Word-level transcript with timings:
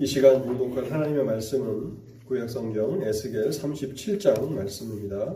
이 0.00 0.06
시간 0.06 0.44
중독할 0.44 0.92
하나님의 0.92 1.24
말씀은 1.24 2.24
구약성경 2.26 3.02
에스겔 3.02 3.50
37장 3.50 4.48
말씀입니다. 4.54 5.34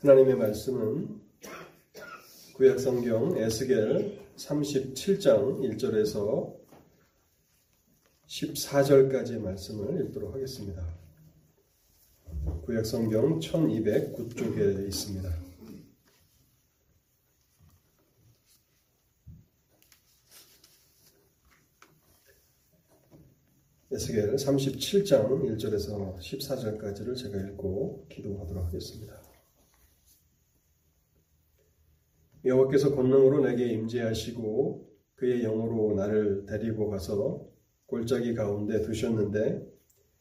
하나님의 0.00 0.34
말씀은 0.34 1.20
구약성경 2.56 3.38
에스겔 3.38 4.18
37장 4.34 5.60
1절에서 5.60 6.56
14절까지의 8.26 9.38
말씀을 9.38 10.06
읽도록 10.06 10.34
하겠습니다. 10.34 10.84
구약성경 12.64 13.38
1209쪽에 13.38 14.88
있습니다. 14.88 15.47
에스겔 23.90 24.34
37장 24.34 25.56
1절에서 25.56 26.18
14절까지를 26.18 27.16
제가 27.16 27.38
읽고 27.38 28.04
기도하도록 28.10 28.66
하겠습니다. 28.66 29.18
여호와께서 32.44 32.94
권능으로 32.94 33.46
내게 33.46 33.72
임재하시고 33.72 34.86
그의 35.14 35.40
영으로 35.40 35.94
나를 35.94 36.44
데리고 36.44 36.90
가서 36.90 37.48
골짜기 37.86 38.34
가운데 38.34 38.82
두셨는데 38.82 39.66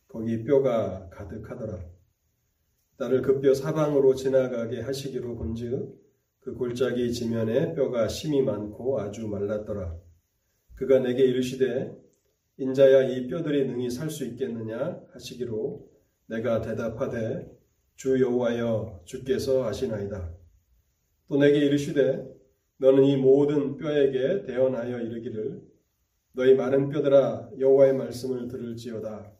거기 0.07 0.45
뼈가 0.45 1.09
가득하더라. 1.09 1.85
나를 2.97 3.21
그 3.21 3.41
뼈 3.41 3.53
사방으로 3.53 4.15
지나가게 4.15 4.79
하시기로 4.79 5.35
본즉 5.35 5.93
그 6.39 6.53
골짜기 6.55 7.11
지면에 7.11 7.73
뼈가 7.75 8.07
심이 8.07 8.41
많고 8.41 9.01
아주 9.01 9.27
말랐더라. 9.27 9.99
그가 10.75 10.99
내게 10.99 11.25
이르시되 11.25 12.06
인자야 12.59 13.03
이 13.09 13.27
뼈들이 13.27 13.65
능히 13.67 13.89
살 13.91 14.09
수 14.09 14.25
있겠느냐 14.25 14.99
하시기로 15.13 15.87
내가 16.25 16.61
대답하되 16.61 17.47
주 17.95 18.19
여호와여 18.19 19.03
주께서 19.05 19.65
하시나이다. 19.65 20.33
또 21.27 21.37
내게 21.37 21.59
이르시되 21.59 22.25
너는 22.77 23.03
이 23.03 23.15
모든 23.17 23.77
뼈에게 23.77 24.45
대언하여 24.45 24.99
이르기를 25.01 25.61
너희 26.33 26.55
마른 26.55 26.89
뼈들아 26.89 27.51
여호와의 27.59 27.93
말씀을 27.93 28.47
들을지어다. 28.47 29.31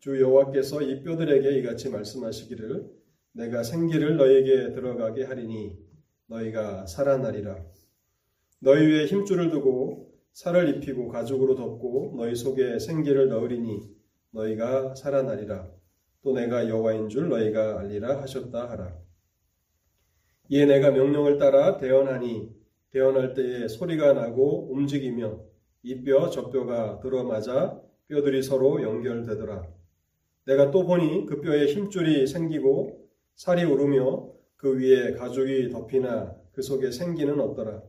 주 0.00 0.20
여호와께서 0.20 0.82
이 0.82 1.02
뼈들에게 1.02 1.58
이같이 1.58 1.90
말씀하시기를 1.90 2.90
내가 3.32 3.62
생기를 3.62 4.16
너희에게 4.16 4.72
들어가게 4.72 5.24
하리니 5.24 5.78
너희가 6.28 6.86
살아나리라. 6.86 7.62
너희 8.60 8.86
위에 8.86 9.06
힘줄을 9.06 9.50
두고 9.50 10.13
살을 10.34 10.68
입히고 10.76 11.08
가죽으로 11.08 11.54
덮고 11.54 12.14
너희 12.16 12.34
속에 12.34 12.78
생기를 12.78 13.28
넣으리니 13.28 13.80
너희가 14.32 14.94
살아나리라. 14.96 15.70
또 16.22 16.32
내가 16.34 16.68
여호와인 16.68 17.08
줄 17.08 17.28
너희가 17.28 17.78
알리라 17.80 18.20
하셨다 18.20 18.68
하라. 18.70 18.98
이에 20.48 20.66
내가 20.66 20.90
명령을 20.90 21.38
따라 21.38 21.76
대언하니 21.78 22.50
대언할 22.90 23.34
때에 23.34 23.68
소리가 23.68 24.12
나고 24.12 24.72
움직이며 24.72 25.40
이 25.84 26.02
뼈 26.02 26.30
저 26.30 26.50
뼈가 26.50 26.98
들어맞아 27.00 27.80
뼈들이 28.08 28.42
서로 28.42 28.82
연결되더라. 28.82 29.68
내가 30.46 30.70
또 30.70 30.84
보니 30.84 31.26
그 31.26 31.40
뼈에 31.40 31.66
힘줄이 31.66 32.26
생기고 32.26 33.08
살이 33.36 33.64
오르며 33.64 34.30
그 34.56 34.78
위에 34.78 35.12
가죽이 35.12 35.68
덮이나 35.70 36.34
그 36.52 36.62
속에 36.62 36.90
생기는 36.90 37.38
없더라. 37.40 37.82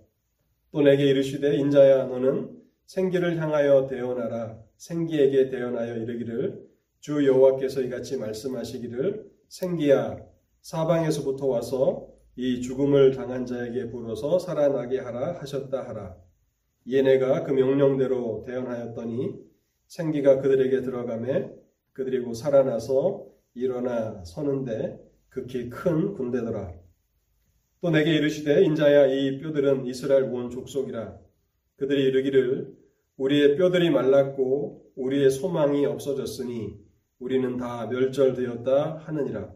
또 0.75 0.81
내게 0.81 1.05
이르시되 1.05 1.55
인자야 1.55 2.07
너는 2.07 2.49
생기를 2.85 3.39
향하여 3.39 3.87
대언하라 3.87 4.59
생기에게 4.75 5.47
대언하여 5.47 5.95
이르기를 5.95 6.67
주 6.99 7.25
여호와께서 7.25 7.79
이같이 7.79 8.17
말씀하시기를 8.17 9.25
생기야 9.47 10.17
사방에서부터 10.59 11.47
와서 11.47 12.09
이 12.35 12.59
죽음을 12.59 13.15
당한 13.15 13.45
자에게 13.45 13.89
불어서 13.89 14.37
살아나게 14.37 14.99
하라 14.99 15.39
하셨다 15.39 15.87
하라. 15.87 16.17
내가 16.83 17.45
그 17.45 17.53
명령대로 17.53 18.43
대언하였더니 18.45 19.33
생기가 19.87 20.41
그들에게 20.41 20.81
들어가매 20.81 21.51
그들이 21.93 22.21
고 22.21 22.33
살아나서 22.33 23.25
일어나 23.53 24.25
서는데 24.25 24.99
극히 25.29 25.69
큰 25.69 26.13
군대더라. 26.15 26.84
또 27.85 27.91
내게 27.91 28.15
이르시되 28.15 28.63
인자야 28.63 29.05
이 29.05 29.37
뼈들은 29.37 29.85
이스라엘 29.85 30.23
온 30.23 30.49
족속이라. 30.49 31.19
그들이 31.75 32.05
이르기를 32.05 32.75
우리의 33.17 33.57
뼈들이 33.57 33.91
말랐고 33.91 34.91
우리의 34.95 35.29
소망이 35.29 35.85
없어졌으니 35.85 36.79
우리는 37.19 37.57
다 37.57 37.85
멸절되었다 37.85 39.03
하느니라. 39.05 39.53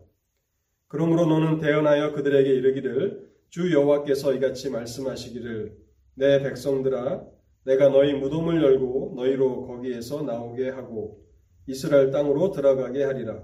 그러므로 0.90 1.26
너는 1.26 1.58
대언하여 1.58 2.12
그들에게 2.12 2.48
이르기를 2.48 3.32
주 3.50 3.74
여호와께서 3.74 4.36
이같이 4.36 4.70
말씀하시기를 4.70 5.76
내 6.14 6.44
백성들아 6.44 7.26
내가 7.66 7.90
너희 7.90 8.14
무덤을 8.14 8.62
열고 8.62 9.14
너희로 9.16 9.66
거기에서 9.66 10.22
나오게 10.22 10.70
하고 10.70 11.26
이스라엘 11.66 12.12
땅으로 12.12 12.52
들어가게 12.52 13.06
하리라. 13.06 13.42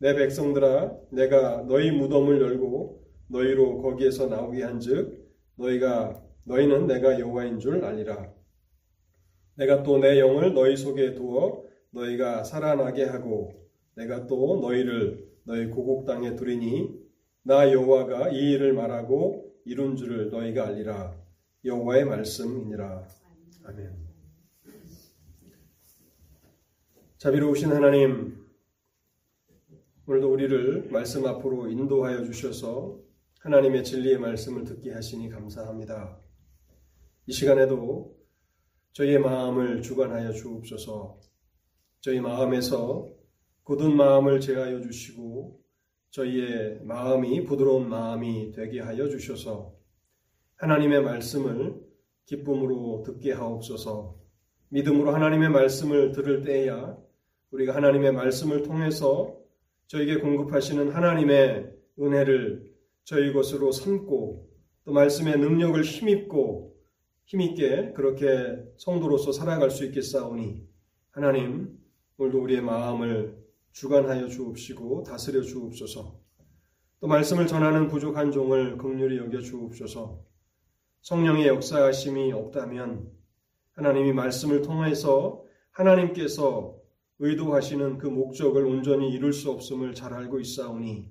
내 0.00 0.14
백성들아 0.14 0.98
내가 1.12 1.62
너희 1.66 1.90
무덤을 1.90 2.42
열고 2.42 3.01
너희로 3.28 3.80
거기에서 3.82 4.26
나오게 4.26 4.62
한즉 4.62 5.22
너희가 5.56 6.22
너희는 6.44 6.86
내가 6.86 7.18
여호와인 7.18 7.58
줄 7.58 7.84
알리라. 7.84 8.32
내가 9.56 9.82
또 9.82 9.98
내 9.98 10.18
영을 10.18 10.54
너희 10.54 10.76
속에 10.76 11.14
두어 11.14 11.64
너희가 11.90 12.42
살아나게 12.44 13.04
하고 13.04 13.52
내가 13.94 14.26
또 14.26 14.60
너희를 14.60 15.28
너희 15.44 15.66
고국 15.68 16.06
땅에 16.06 16.34
두리니 16.36 16.88
나 17.42 17.70
여호와가 17.70 18.30
이 18.30 18.52
일을 18.52 18.72
말하고 18.72 19.52
이룬 19.64 19.96
줄을 19.96 20.30
너희가 20.30 20.68
알리라 20.68 21.14
여호와의 21.64 22.04
말씀이니라 22.06 23.06
아멘. 23.64 24.02
자비로우신 27.18 27.70
하나님 27.72 28.42
오늘도 30.06 30.32
우리를 30.32 30.88
말씀 30.90 31.26
앞으로 31.26 31.68
인도하여 31.68 32.24
주셔서 32.24 32.98
하나님의 33.42 33.82
진리의 33.82 34.18
말씀을 34.18 34.62
듣게 34.62 34.92
하시니 34.92 35.28
감사합니다. 35.28 36.16
이 37.26 37.32
시간에도 37.32 38.16
저희의 38.92 39.18
마음을 39.18 39.82
주관하여 39.82 40.30
주옵소서 40.32 41.18
저희 42.00 42.20
마음에서 42.20 43.08
굳은 43.64 43.96
마음을 43.96 44.38
제하여 44.38 44.80
주시고 44.80 45.60
저희의 46.10 46.82
마음이 46.84 47.44
부드러운 47.44 47.88
마음이 47.88 48.52
되게 48.52 48.80
하여 48.80 49.08
주셔서 49.08 49.74
하나님의 50.56 51.02
말씀을 51.02 51.80
기쁨으로 52.26 53.02
듣게 53.04 53.32
하옵소서 53.32 54.20
믿음으로 54.68 55.12
하나님의 55.12 55.48
말씀을 55.48 56.12
들을 56.12 56.44
때야 56.44 56.96
우리가 57.50 57.74
하나님의 57.74 58.12
말씀을 58.12 58.62
통해서 58.62 59.36
저에게 59.88 60.18
공급하시는 60.18 60.90
하나님의 60.90 61.72
은혜를 61.98 62.71
저희 63.04 63.32
것으로 63.32 63.72
삼고 63.72 64.48
또 64.84 64.92
말씀의 64.92 65.38
능력을 65.38 65.82
힘입고 65.82 66.76
힘있게 67.24 67.92
그렇게 67.94 68.56
성도로서 68.76 69.32
살아갈 69.32 69.70
수 69.70 69.84
있겠사오니 69.86 70.66
하나님 71.10 71.78
오늘도 72.18 72.42
우리의 72.42 72.60
마음을 72.60 73.42
주관하여 73.72 74.28
주옵시고 74.28 75.02
다스려 75.04 75.42
주옵소서. 75.42 76.20
또 77.00 77.06
말씀을 77.08 77.46
전하는 77.46 77.88
부족한 77.88 78.30
종을 78.30 78.78
극률히 78.78 79.18
여겨 79.18 79.40
주옵소서. 79.40 80.24
성령의 81.00 81.48
역사하심이 81.48 82.32
없다면 82.32 83.10
하나님이 83.72 84.12
말씀을 84.12 84.62
통해서 84.62 85.42
하나님께서 85.72 86.76
의도하시는 87.18 87.98
그 87.98 88.06
목적을 88.06 88.64
온전히 88.64 89.10
이룰 89.10 89.32
수 89.32 89.50
없음을 89.50 89.94
잘 89.94 90.12
알고 90.12 90.38
있사오니 90.38 91.10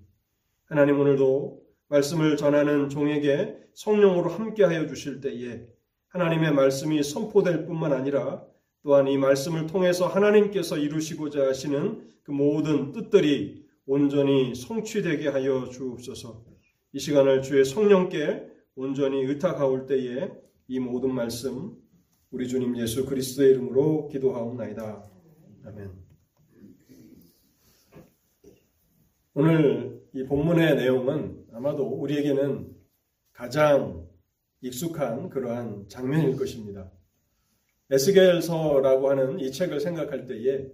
하나님 0.65 1.00
오늘도 1.00 1.61
말씀을 1.91 2.38
전하는 2.38 2.88
종에게 2.88 3.57
성령으로 3.73 4.29
함께하여 4.29 4.88
주실 4.88 5.19
때에 5.19 5.67
하나님의 6.07 6.53
말씀이 6.53 7.03
선포될 7.03 7.65
뿐만 7.65 7.91
아니라 7.91 8.45
또한 8.81 9.07
이 9.07 9.17
말씀을 9.17 9.67
통해서 9.67 10.07
하나님께서 10.07 10.77
이루시고자 10.77 11.47
하시는 11.47 12.09
그 12.23 12.31
모든 12.31 12.91
뜻들이 12.93 13.65
온전히 13.85 14.55
성취되게 14.55 15.27
하여 15.27 15.69
주옵소서. 15.69 16.43
이 16.93 16.99
시간을 16.99 17.41
주의 17.41 17.63
성령께 17.63 18.47
온전히 18.75 19.23
의탁하올 19.23 19.85
때에 19.85 20.31
이 20.67 20.79
모든 20.79 21.13
말씀 21.13 21.75
우리 22.31 22.47
주님 22.47 22.77
예수 22.77 23.05
그리스도의 23.05 23.51
이름으로 23.51 24.07
기도하옵나이다. 24.07 25.03
아멘. 25.65 26.11
오늘 29.33 30.01
이 30.13 30.25
본문의 30.25 30.75
내용은 30.75 31.45
아마도 31.54 31.86
우리에게는 31.86 32.75
가장 33.31 34.06
익숙한 34.60 35.30
그러한 35.30 35.88
장면일 35.88 36.36
것입니다. 36.36 36.92
에스겔서라고 37.89 39.10
하는 39.10 39.39
이 39.39 39.50
책을 39.54 39.80
생각할 39.80 40.25
때에 40.25 40.68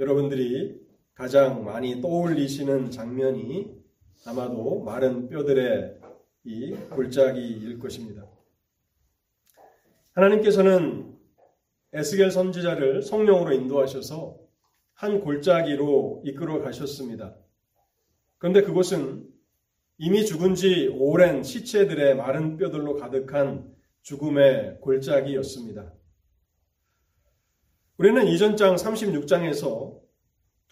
여러분들이 0.00 0.80
가장 1.14 1.64
많이 1.64 2.00
떠올리시는 2.00 2.90
장면이 2.90 3.72
아마도 4.26 4.82
마른 4.82 5.28
뼈들의 5.28 6.00
이 6.42 6.72
골짜기일 6.90 7.78
것입니다. 7.78 8.26
하나님께서는 10.10 11.16
에스겔 11.92 12.32
선지자를 12.32 13.02
성령으로 13.02 13.52
인도하셔서 13.52 14.40
한 14.92 15.20
골짜기로 15.20 16.22
이끌어 16.24 16.60
가셨습니다. 16.60 17.36
그런데 18.38 18.62
그곳은 18.62 19.26
이미 19.98 20.26
죽은 20.26 20.54
지 20.54 20.88
오랜 20.92 21.42
시체들의 21.42 22.16
마른 22.16 22.56
뼈들로 22.56 22.96
가득한 22.96 23.74
죽음의 24.02 24.80
골짜기였습니다. 24.80 25.92
우리는 27.96 28.26
이전 28.26 28.56
장 28.56 28.74
36장에서 28.74 29.98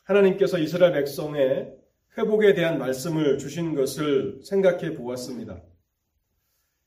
하나님께서 0.04 0.58
이스라엘 0.58 0.92
백성의 0.92 1.74
회복에 2.18 2.54
대한 2.54 2.78
말씀을 2.78 3.38
주신 3.38 3.74
것을 3.74 4.40
생각해 4.44 4.94
보았습니다. 4.94 5.62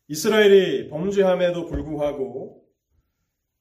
이스라엘이 0.09 0.89
범죄함에도 0.89 1.65
불구하고 1.65 2.63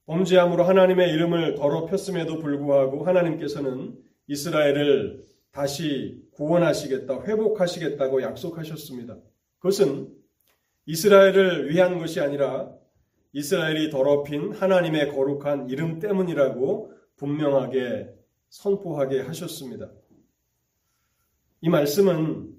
범죄함으로 0.05 0.63
하나님의 0.63 1.11
이름을 1.11 1.55
더럽혔음에도 1.55 2.39
불구하고 2.39 3.05
하나님께서는 3.05 3.97
이스라엘을 4.27 5.25
다시 5.51 6.21
구원하시겠다, 6.31 7.23
회복하시겠다고 7.23 8.21
약속하셨습니다. 8.21 9.17
그것은 9.59 10.13
이스라엘을 10.85 11.69
위한 11.69 11.97
것이 11.97 12.19
아니라 12.19 12.71
이스라엘이 13.33 13.89
더럽힌 13.89 14.53
하나님의 14.53 15.09
거룩한 15.09 15.69
이름 15.69 15.99
때문이라고 15.99 16.93
분명하게 17.17 18.09
선포하게 18.49 19.21
하셨습니다. 19.21 19.91
이 21.61 21.69
말씀은 21.69 22.53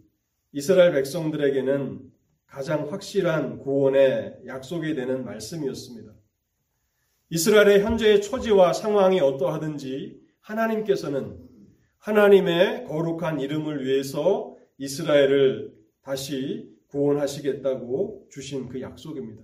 이스라엘 0.52 0.92
백성들에게는 0.92 2.00
가장 2.46 2.90
확실한 2.90 3.58
구원의 3.58 4.40
약속이 4.46 4.94
되는 4.94 5.24
말씀이었습니다. 5.24 6.12
이스라엘의 7.30 7.82
현재의 7.82 8.22
처지와 8.22 8.72
상황이 8.72 9.20
어떠하든지 9.20 10.20
하나님께서는 10.40 11.47
하나님의 11.98 12.84
거룩한 12.84 13.40
이름을 13.40 13.84
위해서 13.84 14.56
이스라엘을 14.78 15.74
다시 16.02 16.70
구원하시겠다고 16.88 18.28
주신 18.30 18.68
그 18.68 18.80
약속입니다. 18.80 19.42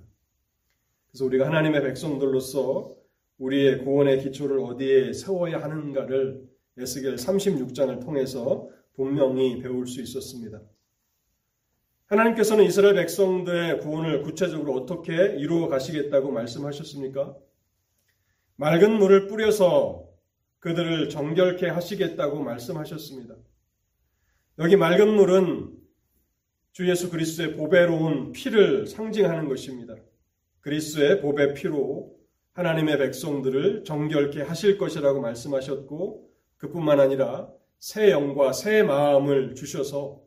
그래서 1.10 1.24
우리가 1.26 1.46
하나님의 1.46 1.82
백성들로서 1.82 2.90
우리의 3.38 3.84
구원의 3.84 4.20
기초를 4.22 4.60
어디에 4.60 5.12
세워야 5.12 5.62
하는가를 5.62 6.42
에스겔 6.78 7.16
36장을 7.16 8.00
통해서 8.04 8.68
분명히 8.94 9.60
배울 9.60 9.86
수 9.86 10.00
있었습니다. 10.00 10.60
하나님께서는 12.06 12.64
이스라엘 12.64 12.94
백성들의 12.94 13.80
구원을 13.80 14.22
구체적으로 14.22 14.74
어떻게 14.74 15.36
이루어 15.36 15.68
가시겠다고 15.68 16.30
말씀하셨습니까? 16.30 17.36
맑은 18.56 18.98
물을 18.98 19.26
뿌려서 19.26 20.08
그들을 20.64 21.11
정결케 21.11 21.69
하시겠다고 21.69 22.43
말씀하셨습니다. 22.43 23.34
여기 24.58 24.76
맑은 24.76 25.14
물은 25.14 25.75
주 26.72 26.88
예수 26.88 27.11
그리스도의 27.11 27.55
보배로운 27.55 28.32
피를 28.32 28.87
상징하는 28.87 29.46
것입니다. 29.46 29.94
그리스도의 30.61 31.20
보배 31.20 31.52
피로 31.52 32.16
하나님의 32.55 32.96
백성들을 32.96 33.84
정결케 33.84 34.40
하실 34.40 34.78
것이라고 34.78 35.20
말씀하셨고 35.20 36.31
그뿐만 36.56 36.99
아니라 36.99 37.52
새 37.78 38.10
영과 38.10 38.55
새 38.55 38.82
마음을 38.82 39.55
주셔서 39.55 40.22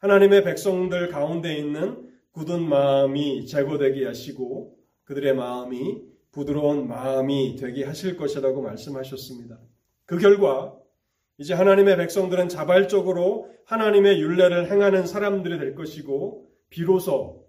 하나님의 0.00 0.44
백성들 0.44 1.08
가운데 1.08 1.56
있는 1.56 2.10
굳은 2.32 2.68
마음이 2.68 3.46
제거되게 3.46 4.04
하시고 4.04 4.76
그들의 5.04 5.34
마음이 5.34 6.13
부드러운 6.34 6.88
마음이 6.88 7.56
되게 7.56 7.84
하실 7.84 8.16
것이라고 8.16 8.60
말씀하셨습니다. 8.60 9.58
그 10.04 10.18
결과 10.18 10.76
이제 11.38 11.54
하나님의 11.54 11.96
백성들은 11.96 12.48
자발적으로 12.48 13.50
하나님의 13.64 14.20
윤례를 14.20 14.70
행하는 14.70 15.06
사람들이 15.06 15.58
될 15.58 15.74
것이고 15.74 16.50
비로소 16.68 17.46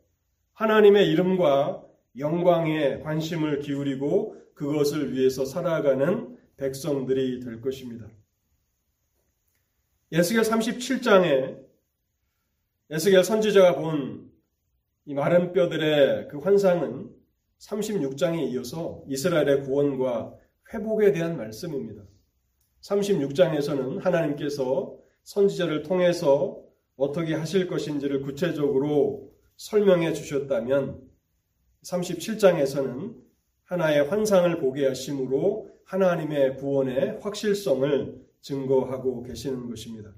하나님의 0.54 1.10
이름과 1.12 1.84
영광에 2.18 3.00
관심을 3.00 3.60
기울이고 3.60 4.38
그것을 4.54 5.14
위해서 5.14 5.44
살아가는 5.44 6.38
백성들이 6.56 7.42
될 7.42 7.60
것입니다. 7.60 8.08
예수겔 10.12 10.44
37장에 10.44 11.60
에스겔 12.90 13.24
선지자가 13.24 13.76
본 13.76 14.26
이 15.08 15.14
마른 15.14 15.54
뼈들의 15.54 16.30
그 16.30 16.40
환상은 16.40 17.12
36장에 17.68 18.52
이어서 18.52 19.04
이스라엘의 19.08 19.64
구원과 19.64 20.36
회복에 20.74 21.12
대한 21.12 21.38
말씀입니다. 21.38 22.04
36장에서는 22.82 24.02
하나님께서 24.02 24.96
선지자를 25.24 25.84
통해서 25.84 26.62
어떻게 26.96 27.34
하실 27.34 27.68
것인지를 27.68 28.22
구체적으로 28.22 29.32
설명해 29.58 30.14
주셨다면 30.14 31.02
37장에서는 31.84 33.16
하나의 33.64 34.08
환상을 34.08 34.60
보게 34.60 34.88
하심으로 34.88 35.70
하나님의 35.86 36.58
구원의 36.58 37.20
확실성을 37.22 38.26
증거하고 38.42 39.24
계시는 39.24 39.70
것입니다. 39.70 40.14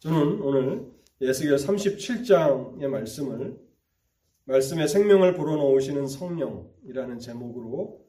저는 0.00 0.40
오늘 0.40 0.86
예수겔 1.20 1.56
37장의 1.56 2.86
말씀을 2.86 3.65
말씀의 4.46 4.86
생명을 4.86 5.34
불어넣으시는 5.34 6.06
성령이라는 6.06 7.18
제목으로 7.18 8.06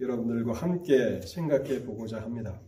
여러분들과 0.00 0.52
함께 0.52 1.20
생각해 1.22 1.84
보고자 1.84 2.20
합니다. 2.20 2.60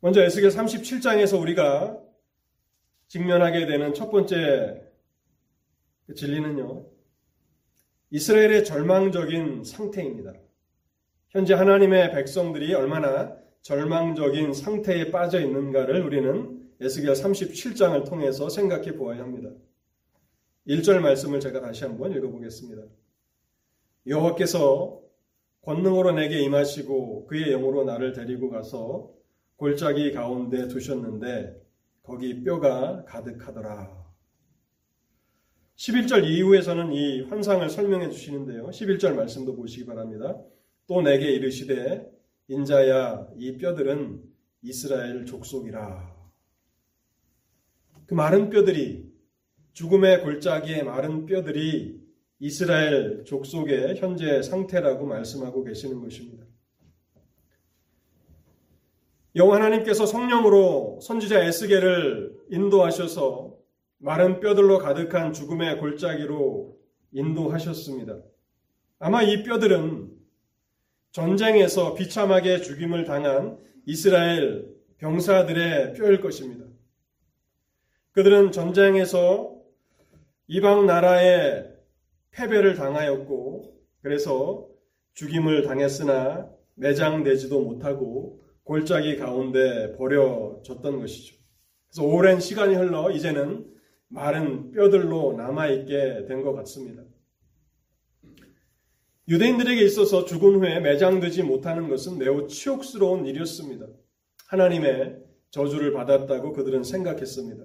먼저 0.00 0.22
에스겔 0.22 0.50
37장에서 0.50 1.40
우리가 1.40 2.02
직면하게 3.08 3.66
되는 3.66 3.92
첫 3.94 4.10
번째 4.10 4.82
진리는요. 6.16 6.86
이스라엘의 8.10 8.64
절망적인 8.64 9.64
상태입니다. 9.64 10.32
현재 11.28 11.54
하나님의 11.54 12.12
백성들이 12.12 12.74
얼마나 12.74 13.36
절망적인 13.60 14.54
상태에 14.54 15.10
빠져 15.10 15.40
있는가를 15.40 16.02
우리는 16.02 16.70
에스겔 16.80 17.12
37장을 17.12 18.04
통해서 18.08 18.48
생각해 18.48 18.96
보아야 18.96 19.20
합니다. 19.20 19.50
1절 20.66 21.00
말씀을 21.00 21.40
제가 21.40 21.60
다시 21.60 21.84
한번 21.84 22.12
읽어보겠습니다. 22.12 22.82
여호와께서 24.06 25.00
권능으로 25.62 26.12
내게 26.12 26.40
임하시고 26.40 27.26
그의 27.26 27.50
영으로 27.52 27.84
나를 27.84 28.12
데리고 28.12 28.50
가서 28.50 29.12
골짜기 29.56 30.12
가운데 30.12 30.68
두셨는데 30.68 31.60
거기 32.02 32.42
뼈가 32.42 33.04
가득하더라. 33.04 34.02
11절 35.76 36.24
이후에서는 36.24 36.92
이 36.92 37.22
환상을 37.22 37.68
설명해 37.68 38.10
주시는데요. 38.10 38.68
11절 38.68 39.14
말씀도 39.14 39.56
보시기 39.56 39.86
바랍니다. 39.86 40.40
또 40.86 41.00
내게 41.00 41.30
이르시되 41.32 42.10
인자야 42.48 43.28
이 43.36 43.56
뼈들은 43.56 44.22
이스라엘 44.62 45.24
족속이라. 45.26 46.12
그 48.06 48.14
마른 48.14 48.50
뼈들이 48.50 49.11
죽음의 49.72 50.22
골짜기의 50.22 50.84
마른 50.84 51.26
뼈들이 51.26 52.00
이스라엘 52.38 53.24
족속의 53.24 53.96
현재 53.96 54.42
상태라고 54.42 55.06
말씀하고 55.06 55.64
계시는 55.64 56.00
것입니다. 56.00 56.44
영호 59.34 59.54
하나님께서 59.54 60.04
성령으로 60.04 60.98
선지자 61.00 61.44
에스겔을 61.44 62.36
인도하셔서 62.50 63.56
마른 63.98 64.40
뼈들로 64.40 64.78
가득한 64.78 65.32
죽음의 65.32 65.78
골짜기로 65.78 66.76
인도하셨습니다. 67.12 68.18
아마 68.98 69.22
이 69.22 69.42
뼈들은 69.42 70.10
전쟁에서 71.12 71.94
비참하게 71.94 72.60
죽임을 72.60 73.04
당한 73.04 73.58
이스라엘 73.86 74.66
병사들의 74.98 75.94
뼈일 75.94 76.20
것입니다. 76.20 76.66
그들은 78.12 78.52
전쟁에서 78.52 79.61
이방 80.54 80.84
나라의 80.84 81.72
패배를 82.30 82.74
당하였고 82.74 83.74
그래서 84.02 84.68
죽임을 85.14 85.62
당했으나 85.62 86.46
매장되지도 86.74 87.58
못하고 87.58 88.42
골짜기 88.64 89.16
가운데 89.16 89.96
버려졌던 89.96 91.00
것이죠. 91.00 91.36
그래서 91.88 92.06
오랜 92.06 92.38
시간이 92.38 92.74
흘러 92.74 93.10
이제는 93.10 93.66
마른 94.08 94.72
뼈들로 94.72 95.32
남아있게 95.38 96.26
된 96.26 96.42
것 96.42 96.52
같습니다. 96.52 97.02
유대인들에게 99.28 99.82
있어서 99.86 100.26
죽은 100.26 100.56
후에 100.56 100.80
매장되지 100.80 101.44
못하는 101.44 101.88
것은 101.88 102.18
매우 102.18 102.46
치욕스러운 102.46 103.24
일이었습니다. 103.24 103.86
하나님의 104.48 105.16
저주를 105.48 105.94
받았다고 105.94 106.52
그들은 106.52 106.84
생각했습니다. 106.84 107.64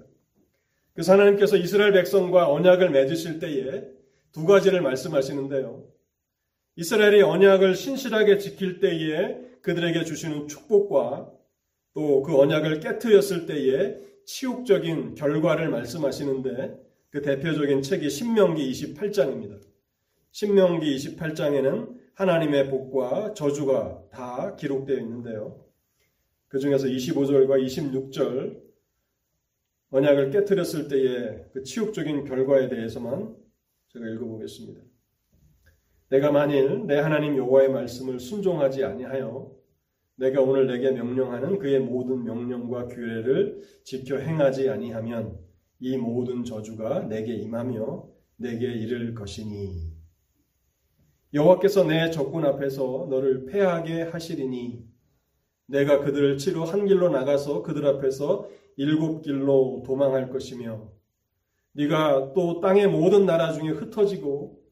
그래서 0.98 1.12
하나님께서 1.12 1.56
이스라엘 1.56 1.92
백성과 1.92 2.50
언약을 2.50 2.90
맺으실 2.90 3.38
때에 3.38 3.84
두 4.32 4.44
가지를 4.44 4.80
말씀하시는데요. 4.80 5.86
이스라엘이 6.74 7.22
언약을 7.22 7.76
신실하게 7.76 8.38
지킬 8.38 8.80
때에 8.80 9.38
그들에게 9.62 10.02
주시는 10.02 10.48
축복과 10.48 11.30
또 11.94 12.22
그 12.24 12.36
언약을 12.36 12.80
깨뜨렸을 12.80 13.46
때에 13.46 14.00
치욕적인 14.26 15.14
결과를 15.14 15.68
말씀하시는데 15.68 16.76
그 17.10 17.22
대표적인 17.22 17.82
책이 17.82 18.10
신명기 18.10 18.68
28장입니다. 18.68 19.60
신명기 20.32 20.96
28장에는 20.96 21.94
하나님의 22.14 22.70
복과 22.70 23.34
저주가 23.34 24.02
다 24.10 24.56
기록되어 24.56 24.96
있는데요. 24.96 25.64
그 26.48 26.58
중에서 26.58 26.88
25절과 26.88 27.64
26절 27.64 28.67
언약을 29.90 30.30
깨뜨렸을 30.30 30.88
때의 30.88 31.46
그 31.52 31.62
치욕적인 31.62 32.24
결과에 32.24 32.68
대해서만 32.68 33.34
제가 33.88 34.06
읽어보겠습니다. 34.06 34.82
내가 36.10 36.30
만일 36.30 36.86
내 36.86 36.98
하나님 36.98 37.36
여호와의 37.36 37.70
말씀을 37.70 38.20
순종하지 38.20 38.84
아니하여 38.84 39.56
내가 40.16 40.42
오늘 40.42 40.66
내게 40.66 40.90
명령하는 40.90 41.58
그의 41.58 41.80
모든 41.80 42.24
명령과 42.24 42.88
규례를 42.88 43.62
지켜 43.84 44.18
행하지 44.18 44.68
아니하면 44.68 45.38
이 45.80 45.96
모든 45.96 46.44
저주가 46.44 47.00
내게 47.00 47.34
임하며 47.34 48.08
내게 48.36 48.66
이를 48.66 49.14
것이니 49.14 49.96
여호와께서 51.34 51.84
내 51.84 52.10
적군 52.10 52.44
앞에서 52.46 53.06
너를 53.08 53.46
패하게 53.46 54.02
하시리니 54.02 54.84
내가 55.66 56.00
그들을 56.00 56.38
치러 56.38 56.64
한 56.64 56.86
길로 56.86 57.10
나가서 57.10 57.62
그들 57.62 57.86
앞에서 57.86 58.48
일곱 58.78 59.22
길로 59.22 59.82
도망할 59.84 60.30
것이며 60.30 60.88
네가 61.72 62.32
또 62.32 62.60
땅의 62.60 62.86
모든 62.86 63.26
나라 63.26 63.52
중에 63.52 63.70
흩어지고 63.70 64.62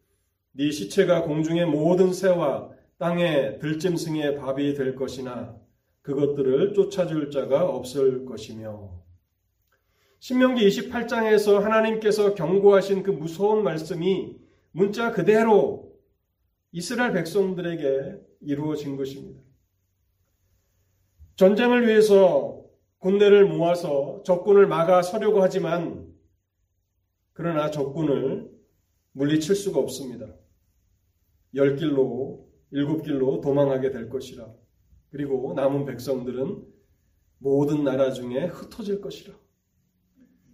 네 0.53 0.71
시체가 0.71 1.25
공중의 1.25 1.67
모든 1.67 2.13
새와 2.13 2.71
땅의 2.99 3.59
들짐승의 3.59 4.37
밥이 4.37 4.75
될 4.75 4.95
것이나 4.95 5.57
그것들을 6.03 6.73
쫓아줄 6.73 7.33
자가 7.33 7.69
없을 7.69 8.25
것이며 8.25 8.93
신명기 10.21 10.67
28장에서 10.69 11.61
하나님께서 11.61 12.35
경고하신 12.35 13.03
그 13.03 13.11
무서운 13.11 13.65
말씀이 13.65 14.37
문자 14.71 15.11
그대로 15.11 15.93
이스라엘 16.71 17.13
백성들에게 17.13 18.21
이루어진 18.43 18.97
것입니다. 18.97 19.41
전쟁을 21.35 21.89
위해서 21.89 22.66
군대를 22.99 23.47
모아서 23.47 24.23
적군을 24.25 24.67
막아 24.67 25.03
서려고 25.03 25.43
하지만 25.43 26.13
그러나 27.33 27.71
적군을 27.71 28.51
물리칠 29.13 29.55
수가 29.55 29.79
없습니다. 29.81 30.27
열 31.55 31.77
길로, 31.77 32.49
일곱 32.71 33.03
길로 33.03 33.41
도망하게 33.41 33.91
될 33.91 34.09
것이라. 34.09 34.53
그리고 35.11 35.55
남은 35.55 35.85
백성들은 35.85 36.65
모든 37.39 37.85
나라 37.85 38.11
중에 38.11 38.47
흩어질 38.47 39.01
것이라. 39.01 39.35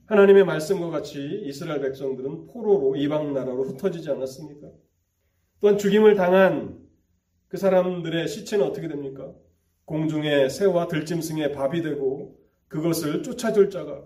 하나님의 0.06 0.44
말씀과 0.44 0.90
같이 0.90 1.42
이스라엘 1.44 1.80
백성들은 1.80 2.46
포로로 2.48 2.96
이방 2.96 3.32
나라로 3.32 3.64
흩어지지 3.64 4.10
않았습니까? 4.10 4.68
또한 5.60 5.78
죽임을 5.78 6.16
당한 6.16 6.80
그 7.48 7.56
사람들의 7.56 8.28
시체는 8.28 8.64
어떻게 8.66 8.88
됩니까? 8.88 9.32
공중의 9.92 10.48
새와 10.48 10.88
들짐승의 10.88 11.52
밥이 11.52 11.82
되고 11.82 12.38
그것을 12.68 13.22
쫓아줄 13.22 13.68
자가 13.68 14.02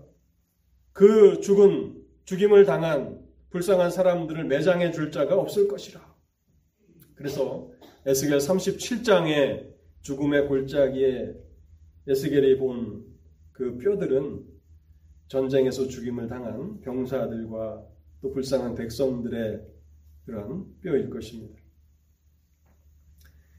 그 0.93 1.41
죽은 1.41 2.03
죽임을 2.25 2.65
당한 2.65 3.25
불쌍한 3.51 3.93
사람들을 3.93 4.45
매장해 4.45 4.91
줄 4.91 5.13
자가 5.13 5.37
없을 5.37 5.69
것이라. 5.69 6.01
그래서 7.15 7.71
에스겔 8.05 8.39
37장의 8.39 9.75
죽음의 10.03 10.49
골짜기에 10.49 11.35
에스겔이 12.09 12.59
본 12.59 13.17
그 13.57 13.79
뼈들은 13.79 14.45
전쟁에서 15.29 15.89
죽임을 15.89 16.29
당한 16.29 16.79
병사들과 16.83 17.87
또 18.21 18.33
불쌍한 18.33 18.75
백성들의 18.75 19.63
그런 20.27 20.67
뼈일 20.83 21.09
것입니다. 21.09 21.59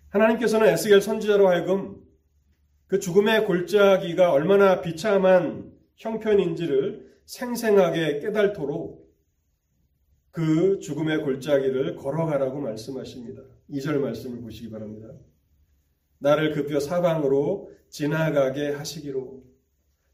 하나님께서는 0.09 0.67
에스겔 0.67 1.01
선지자로 1.01 1.47
하여금 1.47 2.06
그 2.87 2.99
죽음의 2.99 3.45
골짜기가 3.45 4.31
얼마나 4.31 4.81
비참한 4.81 5.73
형편인지를 5.97 7.07
생생하게 7.25 8.19
깨달도록 8.19 9.07
그 10.31 10.79
죽음의 10.79 11.23
골짜기를 11.23 11.95
걸어가라고 11.95 12.59
말씀하십니다. 12.61 13.41
2절 13.69 13.99
말씀을 13.99 14.41
보시기 14.41 14.69
바랍니다. 14.69 15.09
나를 16.19 16.53
그뼈 16.53 16.79
사방으로 16.79 17.71
지나가게 17.89 18.71
하시기로 18.71 19.43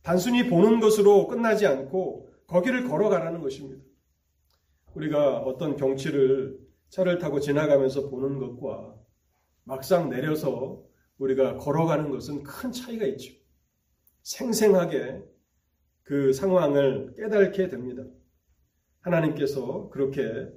단순히 0.01 0.49
보는 0.49 0.79
것으로 0.79 1.27
끝나지 1.27 1.67
않고 1.67 2.31
거기를 2.47 2.87
걸어가라는 2.87 3.41
것입니다. 3.41 3.83
우리가 4.95 5.39
어떤 5.39 5.75
경치를 5.75 6.59
차를 6.89 7.19
타고 7.19 7.39
지나가면서 7.39 8.09
보는 8.09 8.39
것과 8.39 8.95
막상 9.63 10.09
내려서 10.09 10.83
우리가 11.17 11.58
걸어가는 11.58 12.10
것은 12.10 12.43
큰 12.43 12.72
차이가 12.72 13.05
있죠. 13.05 13.34
생생하게 14.24 15.24
그 16.03 16.34
상황을 16.34 17.13
깨닫게 17.15 17.67
됩니다. 17.70 18.03
하나님께서 19.01 19.89
그렇게 19.89 20.48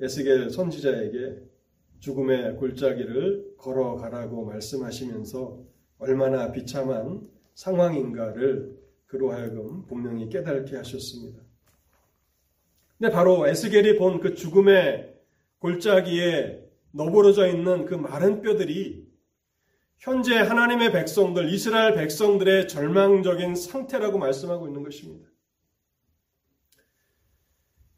에스겔 0.00 0.50
선지자에게 0.50 1.42
죽음의 1.98 2.56
골짜기를 2.56 3.56
걸어가라고 3.58 4.46
말씀하시면서 4.46 5.62
얼마나 5.98 6.50
비참한 6.50 7.28
상황인가를 7.54 8.78
그로 9.06 9.32
하여금 9.32 9.86
분명히 9.86 10.28
깨닫게 10.28 10.76
하셨습니다. 10.76 11.42
근데 12.98 13.12
바로 13.12 13.46
에스겔이 13.46 13.96
본 13.96 14.20
그 14.20 14.34
죽음의 14.34 15.14
골짜기에 15.58 16.70
너부러져 16.92 17.48
있는 17.48 17.84
그 17.84 17.94
마른 17.94 18.40
뼈들이 18.40 19.09
현재 20.00 20.34
하나님의 20.34 20.92
백성들, 20.92 21.52
이스라엘 21.52 21.94
백성들의 21.94 22.68
절망적인 22.68 23.54
상태라고 23.54 24.16
말씀하고 24.16 24.66
있는 24.66 24.82
것입니다. 24.82 25.28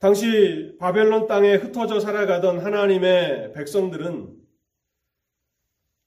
당시 0.01 0.77
바벨론 0.81 1.29
땅에 1.29 1.55
흩어져 1.55 2.01
살아가던 2.01 2.59
하나님의 2.59 3.53
백성들은 3.53 4.37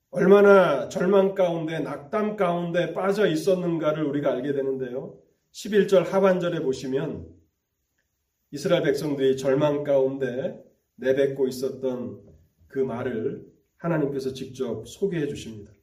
얼마나 0.09 0.89
절망 0.89 1.33
가운데, 1.33 1.79
낙담 1.79 2.35
가운데 2.35 2.93
빠져 2.93 3.25
있었는가를 3.25 4.03
우리가 4.03 4.33
알게 4.33 4.51
되는데요. 4.51 5.17
11절 5.53 6.07
하반절에 6.07 6.59
보시면 6.59 7.25
이스라엘 8.51 8.83
백성들이 8.83 9.37
절망 9.37 9.85
가운데 9.85 10.61
내뱉고 10.95 11.47
있었던 11.47 12.21
그 12.67 12.79
말을 12.79 13.45
하나님께서 13.77 14.33
직접 14.33 14.85
소개해 14.85 15.29
주십니다. 15.29 15.74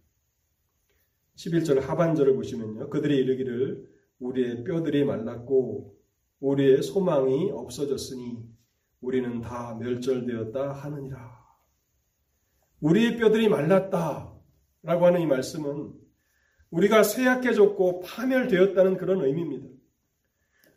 11절 1.36 1.80
하반절을 1.80 2.34
보시면요. 2.34 2.90
그들이 2.90 3.16
이르기를 3.18 3.88
우리의 4.18 4.64
뼈들이 4.64 5.04
말랐고 5.04 5.96
우리의 6.40 6.82
소망이 6.82 7.50
없어졌으니 7.50 8.38
우리는 9.00 9.40
다 9.40 9.76
멸절되었다 9.80 10.72
하느니라. 10.72 11.42
우리의 12.80 13.16
뼈들이 13.16 13.48
말랐다 13.48 14.32
라고 14.82 15.06
하는 15.06 15.20
이 15.20 15.26
말씀은 15.26 15.92
우리가 16.70 17.02
쇠약해졌고 17.02 18.00
파멸되었다는 18.00 18.96
그런 18.96 19.24
의미입니다. 19.24 19.68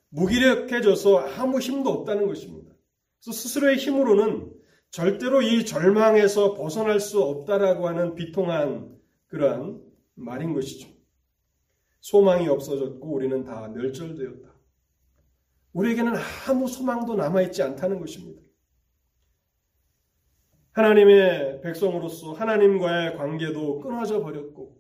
무기력해져서 0.09 1.19
아무 1.19 1.59
힘도 1.59 1.89
없다는 1.89 2.27
것입니다. 2.27 2.71
그래서 3.19 3.31
스스로의 3.31 3.77
힘으로는 3.77 4.51
절대로 4.91 5.41
이 5.41 5.65
절망에서 5.65 6.53
벗어날 6.53 7.00
수 7.00 7.21
없다라고 7.21 7.88
하는 7.88 8.15
비통한 8.15 8.95
그러한 9.27 9.81
말인 10.15 10.53
것이죠. 10.53 10.89
소망이 12.00 12.48
없어졌고 12.48 13.13
우리는 13.13 13.43
다 13.43 13.67
멸절되었다. 13.67 14.53
우리에게는 15.74 16.13
아무 16.48 16.67
소망도 16.67 17.15
남아있지 17.15 17.62
않다는 17.62 18.00
것입니다. 18.00 18.41
하나님의 20.72 21.62
백성으로서 21.62 22.34
하나님과의 22.34 23.17
관계도 23.17 23.79
끊어져 23.79 24.22
버렸고, 24.22 24.77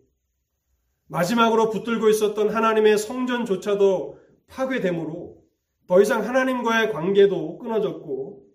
마지막으로 1.07 1.69
붙들고 1.69 2.09
있었던 2.09 2.49
하나님의 2.49 2.97
성전조차도 2.97 4.19
파괴되므로 4.47 5.43
더 5.87 6.01
이상 6.01 6.25
하나님과의 6.27 6.91
관계도 6.91 7.57
끊어졌고, 7.59 8.45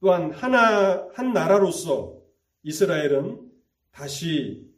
또한 0.00 0.30
하나, 0.30 1.08
한 1.14 1.32
나라로서 1.32 2.18
이스라엘은 2.62 3.50
다시 3.90 4.70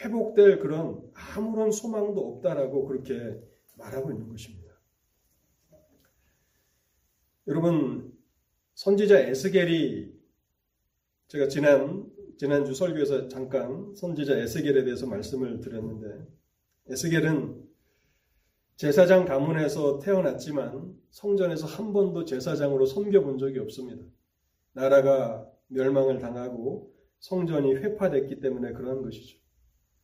회복될 0.00 0.58
그런 0.58 1.02
아무런 1.14 1.70
소망도 1.70 2.20
없다라고 2.20 2.86
그렇게 2.86 3.40
말하고 3.76 4.10
있는 4.10 4.28
것입니다. 4.28 4.72
여러분 7.46 8.16
선지자 8.74 9.20
에스겔이 9.20 10.12
제가 11.28 11.48
지난 11.48 12.10
지난주 12.38 12.74
설교에서 12.74 13.28
잠깐 13.28 13.94
선지자 13.94 14.38
에스겔에 14.38 14.84
대해서 14.84 15.06
말씀을 15.06 15.60
드렸는데 15.60 16.26
에스겔은 16.88 17.62
제사장 18.76 19.24
가문에서 19.24 19.98
태어났지만 19.98 20.96
성전에서 21.10 21.66
한 21.66 21.92
번도 21.92 22.24
제사장으로 22.24 22.86
섬겨본 22.86 23.38
적이 23.38 23.60
없습니다. 23.60 24.04
나라가 24.72 25.48
멸망을 25.68 26.18
당하고 26.18 26.92
성전이 27.20 27.74
회파됐기 27.74 28.40
때문에 28.40 28.72
그런 28.72 29.02
것이죠. 29.02 29.41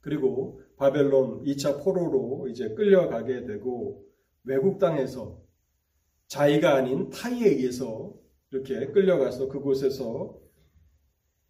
그리고 0.09 0.63
바벨론 0.77 1.45
2차 1.45 1.85
포로로 1.85 2.49
이제 2.49 2.71
끌려가게 2.71 3.45
되고 3.45 4.07
외국 4.45 4.79
땅에서 4.79 5.39
자의가 6.29 6.77
아닌 6.77 7.11
타의에 7.11 7.47
의해서 7.51 8.15
이렇게 8.51 8.87
끌려가서 8.87 9.49
그곳에서 9.49 10.41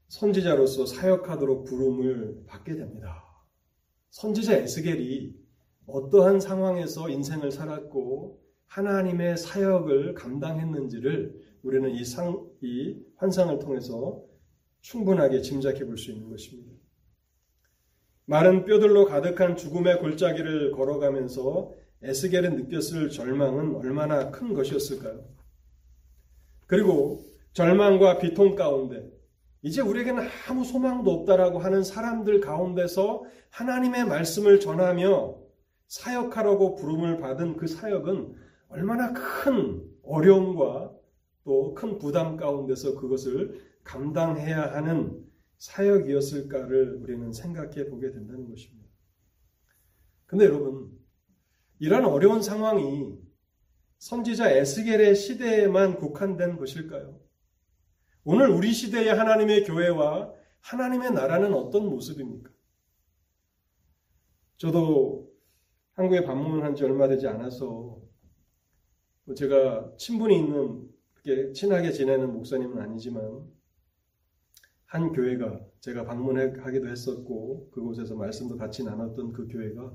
선지자로서 0.08 0.86
사역하도록 0.86 1.66
부름을 1.66 2.46
받게 2.46 2.74
됩니다. 2.74 3.24
선지자 4.10 4.56
에스겔이 4.56 5.36
어떠한 5.86 6.40
상황에서 6.40 7.08
인생을 7.08 7.52
살았고 7.52 8.42
하나님의 8.66 9.36
사역을 9.36 10.14
감당했는지를 10.14 11.40
우리는 11.62 11.90
이 11.90 12.04
상, 12.04 12.44
이 12.60 12.96
환상을 13.14 13.56
통해서 13.60 14.20
충분하게 14.80 15.42
짐작해 15.42 15.84
볼 15.84 15.96
수 15.96 16.10
있는 16.10 16.28
것입니다. 16.28 16.77
마른 18.30 18.66
뼈들로 18.66 19.06
가득한 19.06 19.56
죽음의 19.56 20.00
골짜기를 20.00 20.72
걸어가면서 20.72 21.72
에스겔은 22.02 22.56
느꼈을 22.56 23.08
절망은 23.08 23.76
얼마나 23.76 24.30
큰 24.30 24.52
것이었을까요? 24.52 25.24
그리고 26.66 27.24
절망과 27.54 28.18
비통 28.18 28.54
가운데 28.54 29.10
이제 29.62 29.80
우리에게는 29.80 30.28
아무 30.46 30.62
소망도 30.62 31.10
없다라고 31.10 31.58
하는 31.58 31.82
사람들 31.82 32.42
가운데서 32.42 33.24
하나님의 33.48 34.04
말씀을 34.04 34.60
전하며 34.60 35.34
사역하라고 35.86 36.74
부름을 36.74 37.16
받은 37.16 37.56
그 37.56 37.66
사역은 37.66 38.34
얼마나 38.68 39.14
큰 39.14 39.82
어려움과 40.02 40.92
또 41.44 41.72
큰 41.72 41.96
부담 41.96 42.36
가운데서 42.36 42.94
그것을 42.96 43.58
감당해야 43.84 44.74
하는 44.74 45.26
사역이었을까를 45.58 46.96
우리는 47.02 47.32
생각해 47.32 47.88
보게 47.88 48.10
된다는 48.10 48.48
것입니다. 48.48 48.88
근데 50.26 50.44
여러분, 50.44 50.90
이런 51.78 52.04
어려운 52.04 52.42
상황이 52.42 53.18
선지자 53.98 54.50
에스겔의 54.50 55.14
시대에만 55.14 55.96
국한된 55.96 56.56
것일까요? 56.56 57.20
오늘 58.24 58.48
우리 58.50 58.72
시대의 58.72 59.14
하나님의 59.14 59.64
교회와 59.64 60.32
하나님의 60.60 61.12
나라는 61.12 61.54
어떤 61.54 61.88
모습입니까? 61.88 62.50
저도 64.56 65.32
한국에 65.92 66.24
방문한 66.24 66.74
지 66.74 66.84
얼마 66.84 67.08
되지 67.08 67.26
않아서 67.26 68.00
뭐 69.24 69.34
제가 69.34 69.94
친분이 69.96 70.36
있는 70.36 70.88
그렇게 71.14 71.52
친하게 71.52 71.92
지내는 71.92 72.32
목사님은 72.32 72.80
아니지만 72.80 73.46
한 74.88 75.12
교회가 75.12 75.60
제가 75.80 76.04
방문하기도 76.04 76.88
했었고 76.88 77.70
그곳에서 77.70 78.16
말씀도 78.16 78.56
같이 78.56 78.84
나눴던 78.84 79.32
그 79.32 79.46
교회가 79.46 79.94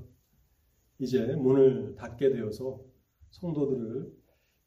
이제 1.00 1.34
문을 1.34 1.96
닫게 1.96 2.30
되어서 2.30 2.80
성도들을 3.30 4.12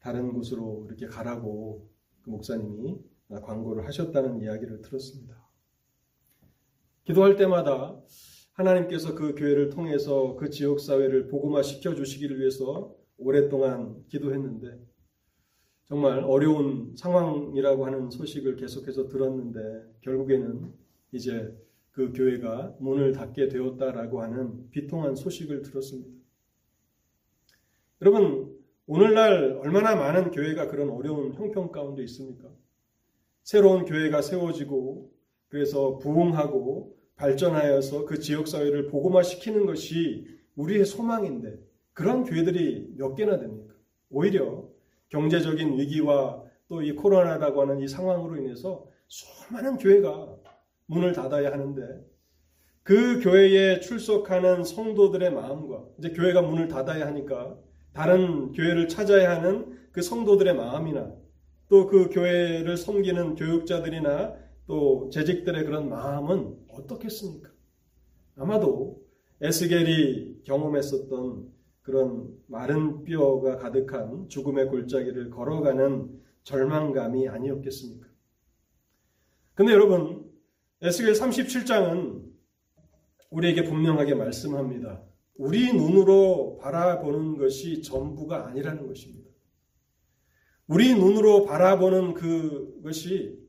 다른 0.00 0.34
곳으로 0.34 0.84
이렇게 0.86 1.06
가라고 1.06 1.90
그 2.20 2.28
목사님이 2.28 2.98
광고를 3.42 3.86
하셨다는 3.86 4.42
이야기를 4.42 4.82
들었습니다. 4.82 5.48
기도할 7.04 7.36
때마다 7.36 7.98
하나님께서 8.52 9.14
그 9.14 9.34
교회를 9.34 9.70
통해서 9.70 10.36
그 10.36 10.50
지역 10.50 10.78
사회를 10.78 11.28
복음화 11.28 11.62
시켜 11.62 11.94
주시기를 11.94 12.38
위해서 12.38 12.94
오랫동안 13.16 14.04
기도했는데 14.08 14.87
정말 15.88 16.22
어려운 16.22 16.94
상황이라고 16.96 17.86
하는 17.86 18.10
소식을 18.10 18.56
계속해서 18.56 19.08
들었는데 19.08 19.60
결국에는 20.02 20.72
이제 21.12 21.56
그 21.92 22.12
교회가 22.12 22.76
문을 22.78 23.12
닫게 23.12 23.48
되었다라고 23.48 24.20
하는 24.20 24.70
비통한 24.70 25.16
소식을 25.16 25.62
들었습니다. 25.62 26.10
여러분, 28.02 28.54
오늘날 28.86 29.58
얼마나 29.62 29.96
많은 29.96 30.30
교회가 30.30 30.68
그런 30.68 30.90
어려운 30.90 31.32
형편 31.32 31.72
가운데 31.72 32.02
있습니까? 32.04 32.48
새로운 33.42 33.86
교회가 33.86 34.20
세워지고 34.20 35.10
그래서 35.48 35.98
부흥하고 35.98 36.96
발전하여서 37.16 38.04
그 38.04 38.20
지역 38.20 38.46
사회를 38.46 38.88
복음화시키는 38.88 39.64
것이 39.64 40.26
우리의 40.54 40.84
소망인데 40.84 41.58
그런 41.94 42.24
교회들이 42.24 42.94
몇 42.96 43.14
개나 43.14 43.38
됩니까? 43.38 43.74
오히려 44.10 44.68
경제적인 45.10 45.78
위기와 45.78 46.42
또 46.68 46.82
이 46.82 46.92
코로나라고 46.92 47.62
하는 47.62 47.80
이 47.80 47.88
상황으로 47.88 48.36
인해서 48.36 48.86
수많은 49.08 49.78
교회가 49.78 50.36
문을 50.86 51.12
닫아야 51.14 51.50
하는데 51.50 51.82
그 52.82 53.20
교회에 53.20 53.80
출석하는 53.80 54.64
성도들의 54.64 55.32
마음과 55.32 55.84
이제 55.98 56.10
교회가 56.10 56.42
문을 56.42 56.68
닫아야 56.68 57.06
하니까 57.06 57.56
다른 57.92 58.52
교회를 58.52 58.88
찾아야 58.88 59.36
하는 59.36 59.78
그 59.92 60.02
성도들의 60.02 60.54
마음이나 60.54 61.10
또 61.68 61.86
그 61.86 62.08
교회를 62.10 62.76
섬기는 62.76 63.34
교육자들이나 63.34 64.34
또 64.66 65.10
재직들의 65.10 65.64
그런 65.64 65.88
마음은 65.88 66.54
어떻겠습니까? 66.70 67.50
아마도 68.36 69.02
에스겔이 69.40 70.42
경험했었던 70.44 71.57
그런 71.88 72.28
마른 72.48 73.02
뼈가 73.02 73.56
가득한 73.56 74.28
죽음의 74.28 74.66
골짜기를 74.66 75.30
걸어가는 75.30 76.20
절망감이 76.42 77.26
아니었겠습니까? 77.30 78.06
근데 79.54 79.72
여러분, 79.72 80.30
에스겔 80.82 81.14
37장은 81.14 82.30
우리에게 83.30 83.64
분명하게 83.64 84.16
말씀합니다. 84.16 85.02
우리 85.36 85.72
눈으로 85.72 86.58
바라보는 86.60 87.38
것이 87.38 87.80
전부가 87.80 88.48
아니라는 88.48 88.86
것입니다. 88.86 89.30
우리 90.66 90.94
눈으로 90.94 91.46
바라보는 91.46 92.12
그것이 92.12 93.42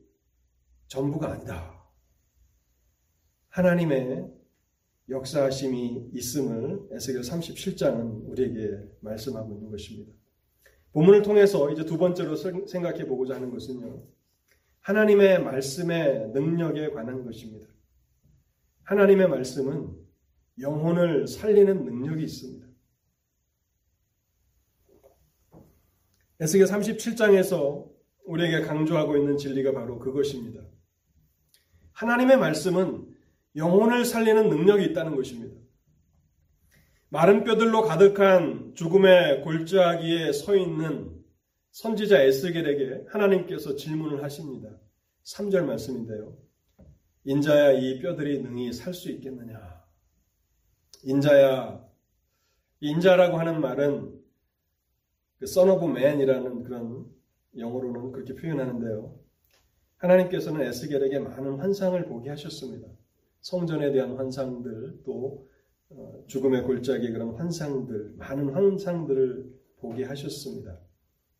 전부가 0.86 1.30
아니다. 1.30 1.78
하나님의 3.50 4.32
역사하심이 5.10 6.10
있음을 6.14 6.88
에스겔 6.92 7.22
37장은 7.22 8.30
우리에게 8.30 8.88
말씀하고 9.00 9.54
있는 9.54 9.70
것입니다. 9.70 10.12
본문을 10.92 11.22
통해서 11.22 11.70
이제 11.70 11.84
두 11.84 11.98
번째로 11.98 12.36
생각해 12.36 13.06
보고자 13.06 13.34
하는 13.34 13.50
것은요. 13.50 14.04
하나님의 14.80 15.42
말씀의 15.42 16.30
능력에 16.30 16.90
관한 16.90 17.24
것입니다. 17.24 17.68
하나님의 18.84 19.28
말씀은 19.28 19.94
영혼을 20.60 21.26
살리는 21.26 21.84
능력이 21.84 22.24
있습니다. 22.24 22.66
에스겔 26.40 26.66
37장에서 26.66 27.90
우리에게 28.24 28.62
강조하고 28.62 29.16
있는 29.16 29.36
진리가 29.36 29.72
바로 29.72 29.98
그것입니다. 29.98 30.62
하나님의 31.92 32.38
말씀은 32.38 33.09
영혼을 33.56 34.04
살리는 34.04 34.48
능력이 34.48 34.84
있다는 34.86 35.16
것입니다. 35.16 35.58
마른 37.08 37.42
뼈들로 37.44 37.82
가득한 37.82 38.74
죽음의 38.74 39.42
골짜기에 39.42 40.32
서 40.32 40.54
있는 40.56 41.20
선지자 41.72 42.22
에스겔에게 42.22 43.06
하나님께서 43.08 43.74
질문을 43.76 44.22
하십니다. 44.22 44.70
3절 45.24 45.64
말씀인데요. 45.64 46.36
인자야 47.24 47.72
이 47.72 48.00
뼈들이 48.00 48.40
능히 48.42 48.72
살 48.72 48.94
수 48.94 49.10
있겠느냐? 49.10 49.58
인자야 51.02 51.84
인자라고 52.80 53.38
하는 53.38 53.60
말은 53.60 54.20
그 55.38 55.44
son 55.44 55.70
of 55.70 55.84
man이라는 55.84 56.62
그런 56.62 57.06
영어로는 57.56 58.12
그렇게 58.12 58.34
표현하는데요. 58.34 59.18
하나님께서는 59.96 60.62
에스겔에게 60.62 61.18
많은 61.18 61.58
환상을 61.58 62.02
보게 62.06 62.30
하셨습니다. 62.30 62.88
성전에 63.40 63.92
대한 63.92 64.16
환상들 64.16 65.00
또 65.04 65.48
어, 65.90 66.22
죽음의 66.26 66.64
골짜기 66.64 67.10
그런 67.12 67.34
환상들 67.34 68.14
많은 68.16 68.50
환상들을 68.50 69.60
보게 69.80 70.04
하셨습니다. 70.04 70.78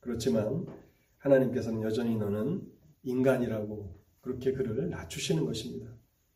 그렇지만 0.00 0.66
하나님께서는 1.18 1.82
여전히 1.82 2.16
너는 2.16 2.62
인간이라고 3.02 4.00
그렇게 4.20 4.52
그를 4.52 4.88
낮추시는 4.90 5.44
것입니다. 5.44 5.90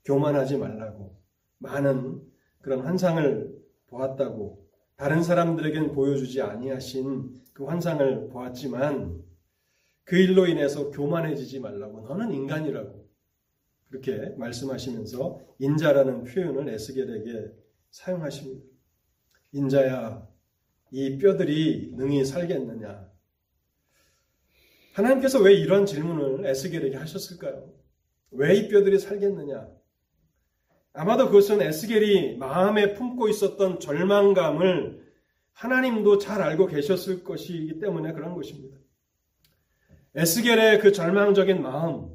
교만하지 0.05 0.59
말라고 0.59 1.19
많은 1.59 2.23
그런 2.61 2.81
환상을 2.81 3.55
보았다고 3.87 4.65
다른 4.97 5.23
사람들에겐 5.23 5.93
보여주지 5.93 6.41
아니하신 6.41 7.35
그 7.53 7.65
환상을 7.65 8.29
보았지만 8.29 9.23
그 10.05 10.17
일로 10.17 10.47
인해서 10.47 10.91
교만해지지 10.91 11.61
말라고 11.61 12.03
너는 12.03 12.33
인간이라고 12.33 13.04
그렇게 13.89 14.35
말씀하시면서 14.37 15.41
인자라는 15.59 16.25
표현을 16.25 16.69
에스겔에게 16.69 17.53
사용하십니다. 17.91 18.65
인자야, 19.53 20.29
이 20.91 21.19
뼈들이 21.19 21.93
능히 21.97 22.25
살겠느냐? 22.25 23.09
하나님께서 24.95 25.41
왜 25.41 25.55
이런 25.55 25.87
질문을 25.87 26.47
에스겔에게 26.47 26.97
하셨을까요? 26.97 27.73
왜 28.31 28.57
이 28.57 28.69
뼈들이 28.69 28.99
살겠느냐? 28.99 29.69
아마도 30.93 31.27
그것은 31.27 31.61
에스겔이 31.61 32.37
마음에 32.37 32.95
품고 32.95 33.29
있었던 33.29 33.81
절망감을 33.81 35.05
하나님도 35.53 36.19
잘 36.19 36.43
알고 36.43 36.67
계셨을 36.67 37.25
것이기 37.25 37.79
때문에 37.79 38.13
그런 38.13 38.35
것입니다. 38.35 38.77
에스겔의 40.17 40.81
그 40.81 40.93
절망적인 40.93 41.63
마음, 41.63 42.14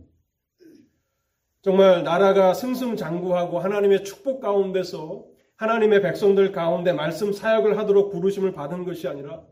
정말 1.62 2.04
나라가 2.04 2.54
승승장구하고 2.54 3.60
하나님의 3.60 4.06
축복 4.06 4.39
가운데서 4.39 5.26
하나님의 5.58 6.02
백성들 6.02 6.54
가운데 6.54 6.93
말씀 6.93 7.34
사역을 7.34 7.78
하도록 7.78 8.12
부르심을 8.12 8.54
받은 8.54 8.86
것이 8.86 9.10
아니라 9.10 9.43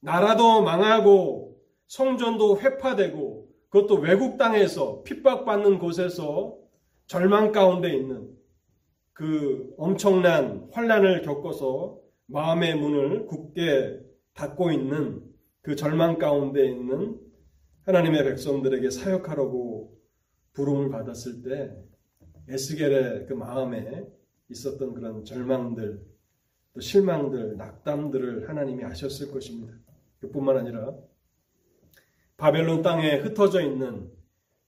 나라도 0.00 0.62
망하고 0.62 1.56
성전도 1.86 2.58
회파되고 2.58 3.46
그것도 3.68 3.96
외국 4.00 4.38
땅에서 4.38 5.02
핍박받는 5.04 5.78
곳에서 5.78 6.56
절망 7.06 7.52
가운데 7.52 7.94
있는 7.94 8.28
그 9.12 9.72
엄청난 9.78 10.68
환란을 10.72 11.22
겪어서 11.22 11.98
마음의 12.26 12.74
문을 12.74 13.26
굳게 13.26 14.00
닫고 14.34 14.72
있는 14.72 15.22
그 15.62 15.76
절망 15.76 16.18
가운데 16.18 16.68
있는 16.68 17.20
하나님의 17.84 18.24
백성들에게 18.24 18.90
사역하라고 18.90 19.95
부름을 20.56 20.88
받았을 20.88 21.42
때 21.42 21.76
에스겔의 22.48 23.26
그 23.26 23.34
마음에 23.34 24.06
있었던 24.48 24.94
그런 24.94 25.22
절망들, 25.24 26.00
또 26.72 26.80
실망들, 26.80 27.56
낙담들을 27.58 28.48
하나님이 28.48 28.84
아셨을 28.84 29.30
것입니다. 29.30 29.74
그뿐만 30.20 30.56
아니라 30.56 30.94
바벨론 32.38 32.82
땅에 32.82 33.16
흩어져 33.16 33.60
있는 33.60 34.10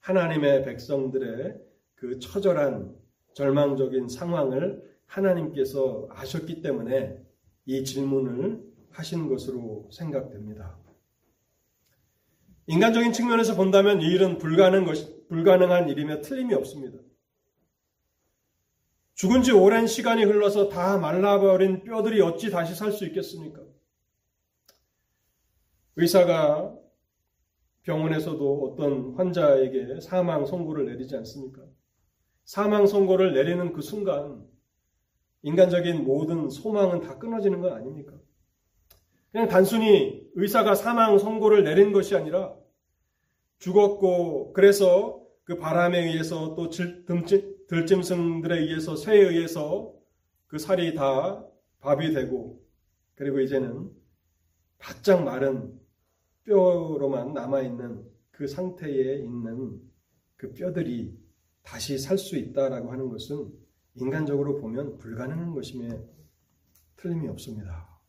하나님의 0.01 0.65
백성들의 0.65 1.59
그 1.95 2.19
처절한 2.19 2.95
절망적인 3.33 4.09
상황을 4.09 4.87
하나님께서 5.07 6.07
아셨기 6.11 6.61
때문에 6.61 7.19
이 7.65 7.85
질문을 7.85 8.63
하신 8.91 9.29
것으로 9.29 9.89
생각됩니다. 9.91 10.77
인간적인 12.69 13.13
측면에서 13.15 13.57
본다면 13.57 14.03
이 14.03 14.07
일은 14.07 14.37
불가능 14.37 14.85
것, 14.85 15.27
불가능한 15.29 15.89
일임에 15.89 16.21
틀림이 16.21 16.53
없습니다. 16.55 16.99
죽은 19.15 19.43
지 19.43 19.53
오랜 19.53 19.87
시간이 19.87 20.23
흘러서 20.25 20.69
다 20.69 20.99
말라버린 20.99 21.83
뼈들이 21.83 22.21
어찌 22.21 22.51
다시 22.51 22.75
살 22.75 22.93
수 22.93 23.07
있겠습니까? 23.07 23.63
의사가 25.97 26.77
병원에서도 27.83 28.65
어떤 28.67 29.15
환자에게 29.15 30.01
사망 30.01 30.45
선고를 30.45 30.85
내리지 30.87 31.17
않습니까? 31.17 31.63
사망 32.45 32.87
선고를 32.87 33.33
내리는 33.33 33.73
그 33.73 33.81
순간 33.81 34.47
인간적인 35.41 36.05
모든 36.05 36.51
소망은 36.51 37.01
다 37.01 37.19
끊어지는 37.19 37.63
건 37.63 37.73
아닙니까? 37.73 38.13
그냥 39.33 39.49
단순히 39.49 40.23
의사가 40.35 40.75
사망 40.75 41.19
선고를 41.19 41.65
내린 41.65 41.93
것이 41.93 42.15
아니라 42.15 42.58
죽었고 43.59 44.53
그래서 44.53 45.25
그 45.45 45.57
바람에 45.57 45.99
의해서 46.05 46.55
또 46.55 46.71
들짐승들에 47.69 48.59
의해서 48.59 48.97
새에 48.97 49.21
의해서 49.21 49.95
그 50.47 50.59
살이 50.59 50.95
다 50.95 51.45
밥이 51.81 52.13
되고 52.13 52.63
그리고 53.15 53.41
이제는 53.41 53.91
바짝 54.79 55.25
마른 55.25 55.79
뼈로만 56.45 57.35
남아있는 57.35 58.09
그 58.31 58.47
상태에 58.47 59.17
있는 59.17 59.81
그 60.37 60.53
뼈들이 60.55 61.19
다시 61.63 61.99
살 61.99 62.17
수 62.17 62.37
있다라고 62.37 62.93
하는 62.93 63.09
것은 63.09 63.53
인간적으로 63.97 64.61
보면 64.61 64.99
불가능한 64.99 65.53
것임에 65.53 66.01
틀림이 66.97 67.29
없습니다. 67.29 68.01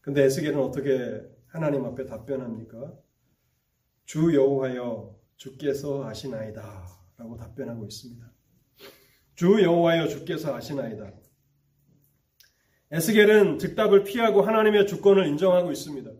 근데 0.00 0.24
에스겔은 0.24 0.60
어떻게 0.60 1.22
하나님 1.46 1.84
앞에 1.86 2.04
답변합니까? 2.04 2.92
주 4.04 4.34
여호와여 4.34 5.14
주께서 5.36 6.04
아시나이다 6.04 6.86
라고 7.16 7.36
답변하고 7.36 7.84
있습니다. 7.86 8.32
주 9.34 9.62
여호와여 9.62 10.08
주께서 10.08 10.54
아시나이다. 10.54 11.12
에스겔은 12.90 13.58
즉답을 13.58 14.04
피하고 14.04 14.42
하나님의 14.42 14.86
주권을 14.86 15.26
인정하고 15.26 15.72
있습니다. 15.72 16.10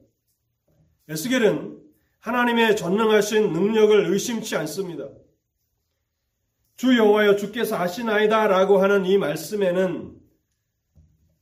에스겔은 1.08 1.82
하나님의 2.20 2.76
전능하신 2.76 3.52
능력을 3.52 4.12
의심치 4.12 4.56
않습니다. 4.56 5.08
주 6.76 6.96
여호와여 6.96 7.36
주께서 7.36 7.76
아시나이다라고 7.76 8.78
하는 8.78 9.04
이 9.04 9.18
말씀에는 9.18 10.18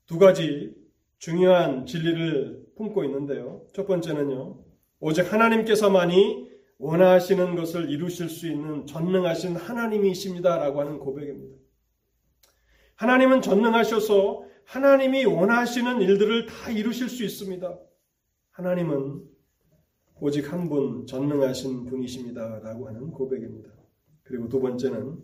두 0.06 0.18
가지 0.18 0.74
중요한 1.18 1.86
진리를 1.86 2.66
품고 2.76 3.04
있는데요. 3.04 3.64
첫 3.72 3.86
번째는요. 3.86 4.71
오직 5.04 5.32
하나님께서만이 5.32 6.48
원하시는 6.78 7.56
것을 7.56 7.90
이루실 7.90 8.28
수 8.28 8.46
있는 8.46 8.86
전능하신 8.86 9.56
하나님이십니다라고 9.56 10.80
하는 10.80 11.00
고백입니다. 11.00 11.56
하나님은 12.94 13.42
전능하셔서 13.42 14.44
하나님이 14.64 15.24
원하시는 15.24 16.00
일들을 16.02 16.46
다 16.46 16.70
이루실 16.70 17.08
수 17.08 17.24
있습니다. 17.24 17.76
하나님은 18.52 19.24
오직 20.20 20.52
한 20.52 20.68
분 20.68 21.04
전능하신 21.04 21.86
분이십니다라고 21.86 22.86
하는 22.86 23.10
고백입니다. 23.10 23.70
그리고 24.22 24.48
두 24.48 24.60
번째는 24.60 25.18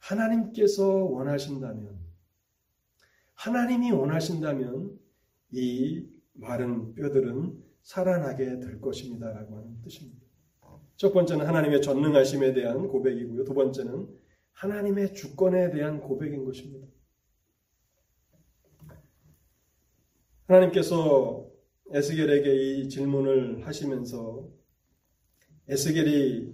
하나님께서 0.00 0.84
원하신다면 0.84 1.96
하나님이 3.34 3.92
원하신다면 3.92 4.98
이 5.52 6.08
마른 6.32 6.96
뼈들은 6.96 7.67
살아나게 7.88 8.60
될 8.60 8.80
것입니다 8.82 9.32
라고 9.32 9.56
하는 9.56 9.80
뜻입니다. 9.80 10.20
첫 10.96 11.14
번째는 11.14 11.46
하나님의 11.46 11.80
전능하심에 11.80 12.52
대한 12.52 12.86
고백이고요. 12.86 13.44
두 13.44 13.54
번째는 13.54 14.06
하나님의 14.52 15.14
주권에 15.14 15.70
대한 15.70 15.98
고백인 15.98 16.44
것입니다. 16.44 16.86
하나님께서 20.48 21.48
에스겔에게 21.90 22.54
이 22.54 22.88
질문을 22.90 23.66
하시면서 23.66 24.46
에스겔이 25.68 26.52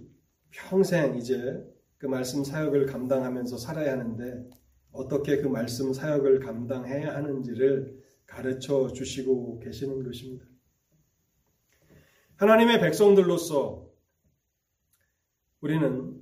평생 0.51 1.17
이제 1.17 1.61
그 1.97 2.05
말씀 2.05 2.45
사역을 2.45 2.85
감당하면서 2.85 3.57
살아야 3.57 3.91
하는데 3.91 4.49
어떻게 4.93 5.41
그 5.41 5.47
말씀 5.49 5.91
사역을 5.91 6.39
감당해야 6.39 7.13
하는지를 7.13 8.01
가르쳐 8.25 8.87
주시고 8.87 9.59
계시는 9.59 10.01
것입니다. 10.01 10.54
하나님의 12.37 12.81
백성들로서 12.81 13.89
우리는 15.61 16.21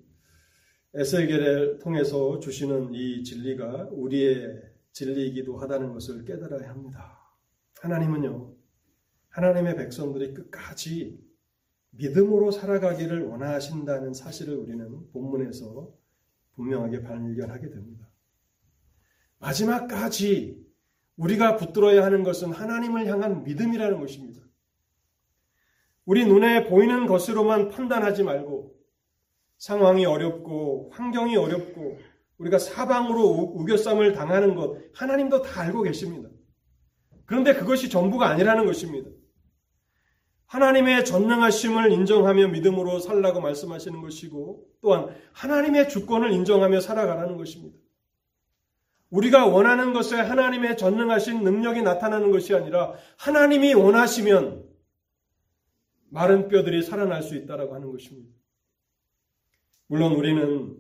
에스겔을 0.94 1.80
통해서 1.80 2.40
주시는 2.40 2.94
이 2.94 3.24
진리가 3.24 3.90
우리의 3.92 4.62
진리이기도 4.92 5.58
하다는 5.58 5.92
것을 5.94 6.24
깨달아야 6.24 6.70
합니다. 6.70 7.20
하나님은요, 7.82 8.54
하나님의 9.30 9.76
백성들이 9.76 10.36
끝까지 10.36 11.20
믿음으로 11.90 12.52
살아가기를 12.52 13.24
원하신다는 13.26 14.14
사실을 14.14 14.56
우리는 14.56 15.12
본문에서 15.12 15.92
분명하게 16.54 17.02
발견하게 17.02 17.72
됩니다. 17.72 18.08
마지막까지 19.40 20.64
우리가 21.18 21.58
붙들어야 21.58 22.06
하는 22.06 22.24
것은 22.24 22.52
하나님을 22.52 23.08
향한 23.08 23.44
믿음이라는 23.44 24.00
것입니다. 24.00 24.43
우리 26.06 26.26
눈에 26.26 26.66
보이는 26.66 27.08
것으로만 27.08 27.70
판단하지 27.70 28.24
말고 28.24 28.74
상황이 29.58 30.06
어렵고 30.06 30.92
환경이 30.94 31.38
어렵고 31.38 31.98
우리가 32.38 32.60
사방으로 32.60 33.22
우겨쌈을 33.56 34.14
당하는 34.14 34.56
것 34.56 34.78
하나님도 34.94 35.42
다 35.44 35.62
알고 35.62 35.84
계십니다. 35.84 36.30
그런데 37.26 37.54
그것이 37.54 37.90
전부가 37.90 38.28
아니라는 38.28 38.66
것입니다. 38.66 39.10
하나님의 40.48 41.06
전능하심을 41.06 41.92
인정하며 41.92 42.50
믿음으로 42.50 43.00
살라고 43.00 43.42
말씀하시는 43.42 44.02
것이고 44.02 44.66
또한 44.82 45.16
하나님의 45.32 45.90
주권을 45.90 46.32
인정하며 46.32 46.82
살아가라는 46.82 47.38
것입니다. 47.38 47.76
우리가 49.10 49.46
원하는 49.46 49.94
것에 49.94 50.16
하나님의 50.16 50.76
전능하신 50.78 51.44
능력이 51.44 51.82
나타나는 51.82 52.32
것이 52.32 52.54
아니라 52.54 52.94
하나님이 53.18 53.74
원하시면 53.74 54.73
마른 56.14 56.48
뼈들이 56.48 56.84
살아날 56.84 57.24
수 57.24 57.36
있다라고 57.36 57.74
하는 57.74 57.92
것입니다. 57.92 58.32
물론 59.88 60.14
우리는 60.14 60.78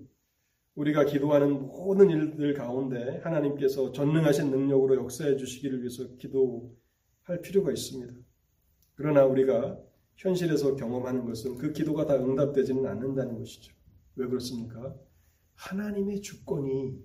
우리가 0.76 1.06
기도하는 1.06 1.66
모든 1.66 2.12
일들 2.12 2.54
가운데 2.54 3.18
하나님께서 3.24 3.92
전능하신 3.92 4.52
능력으로 4.52 4.96
역사해 4.96 5.36
주시기를 5.36 5.80
위해서 5.80 6.08
기도할 6.18 7.42
필요가 7.42 7.72
있습니다. 7.72 8.14
그러나 8.94 9.26
우리가 9.26 9.80
현실에서 10.18 10.76
경험하는 10.76 11.26
것은 11.26 11.58
그 11.58 11.74
기도가 11.74 12.06
다 12.06 12.14
응답되지는 12.16 12.86
않는다는 12.86 13.40
것이죠. 13.40 13.74
왜 14.16 14.28
그렇습니까? 14.28 14.96
하나님의 15.56 16.22
주권이 16.22 16.96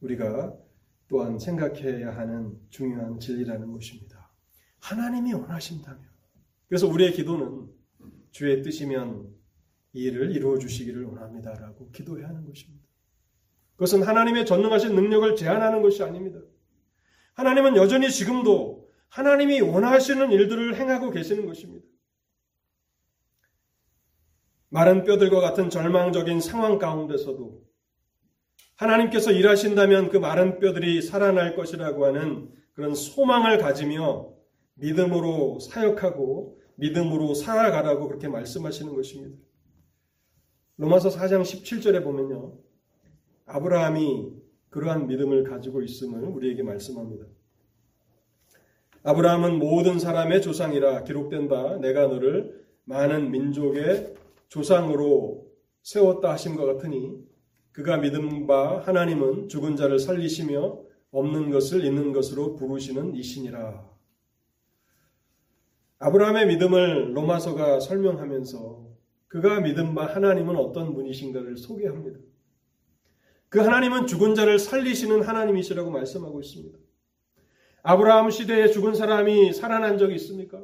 우리가 0.00 0.56
또한 1.06 1.38
생각해야 1.38 2.16
하는 2.16 2.58
중요한 2.70 3.20
진리라는 3.20 3.72
것입니다. 3.72 4.32
하나님이 4.80 5.34
원하신다면. 5.34 6.07
그래서 6.68 6.86
우리의 6.86 7.12
기도는 7.12 7.68
주의 8.30 8.62
뜻이면 8.62 9.28
이 9.94 10.04
일을 10.04 10.36
이루어 10.36 10.58
주시기를 10.58 11.04
원합니다라고 11.04 11.90
기도해야 11.90 12.28
하는 12.28 12.46
것입니다. 12.46 12.84
그것은 13.74 14.02
하나님의 14.02 14.44
전능하신 14.44 14.94
능력을 14.94 15.36
제한하는 15.36 15.82
것이 15.82 16.02
아닙니다. 16.02 16.40
하나님은 17.34 17.76
여전히 17.76 18.10
지금도 18.10 18.88
하나님이 19.08 19.60
원하시는 19.60 20.30
일들을 20.30 20.76
행하고 20.76 21.10
계시는 21.10 21.46
것입니다. 21.46 21.86
마른 24.68 25.04
뼈들과 25.04 25.40
같은 25.40 25.70
절망적인 25.70 26.40
상황 26.40 26.78
가운데서도 26.78 27.62
하나님께서 28.76 29.32
일하신다면 29.32 30.10
그 30.10 30.18
마른 30.18 30.58
뼈들이 30.58 31.00
살아날 31.00 31.56
것이라고 31.56 32.04
하는 32.06 32.52
그런 32.74 32.94
소망을 32.94 33.58
가지며 33.58 34.37
믿음으로 34.78 35.58
사역하고 35.60 36.58
믿음으로 36.76 37.34
살아가라고 37.34 38.08
그렇게 38.08 38.28
말씀하시는 38.28 38.94
것입니다. 38.94 39.36
로마서 40.76 41.08
4장 41.10 41.42
17절에 41.42 42.04
보면요. 42.04 42.56
아브라함이 43.46 44.32
그러한 44.70 45.08
믿음을 45.08 45.44
가지고 45.44 45.82
있음을 45.82 46.22
우리에게 46.28 46.62
말씀합니다. 46.62 47.26
아브라함은 49.02 49.58
모든 49.58 49.98
사람의 49.98 50.42
조상이라 50.42 51.04
기록된 51.04 51.48
바 51.48 51.76
내가 51.78 52.06
너를 52.06 52.64
많은 52.84 53.30
민족의 53.30 54.14
조상으로 54.48 55.46
세웠다 55.82 56.32
하심과 56.32 56.64
같으니 56.64 57.16
그가 57.72 57.96
믿은 57.96 58.46
바 58.46 58.80
하나님은 58.80 59.48
죽은 59.48 59.76
자를 59.76 59.98
살리시며 59.98 60.80
없는 61.10 61.50
것을 61.50 61.84
있는 61.84 62.12
것으로 62.12 62.56
부르시는 62.56 63.14
이신이라. 63.14 63.97
아브라함의 66.00 66.46
믿음을 66.46 67.16
로마서가 67.16 67.80
설명하면서 67.80 68.88
그가 69.26 69.60
믿은 69.60 69.94
바 69.94 70.06
하나님은 70.06 70.56
어떤 70.56 70.94
분이신가를 70.94 71.56
소개합니다. 71.56 72.20
그 73.48 73.60
하나님은 73.60 74.06
죽은 74.06 74.34
자를 74.34 74.58
살리시는 74.58 75.22
하나님이시라고 75.22 75.90
말씀하고 75.90 76.40
있습니다. 76.40 76.78
아브라함 77.82 78.30
시대에 78.30 78.68
죽은 78.68 78.94
사람이 78.94 79.52
살아난 79.52 79.98
적이 79.98 80.14
있습니까? 80.16 80.62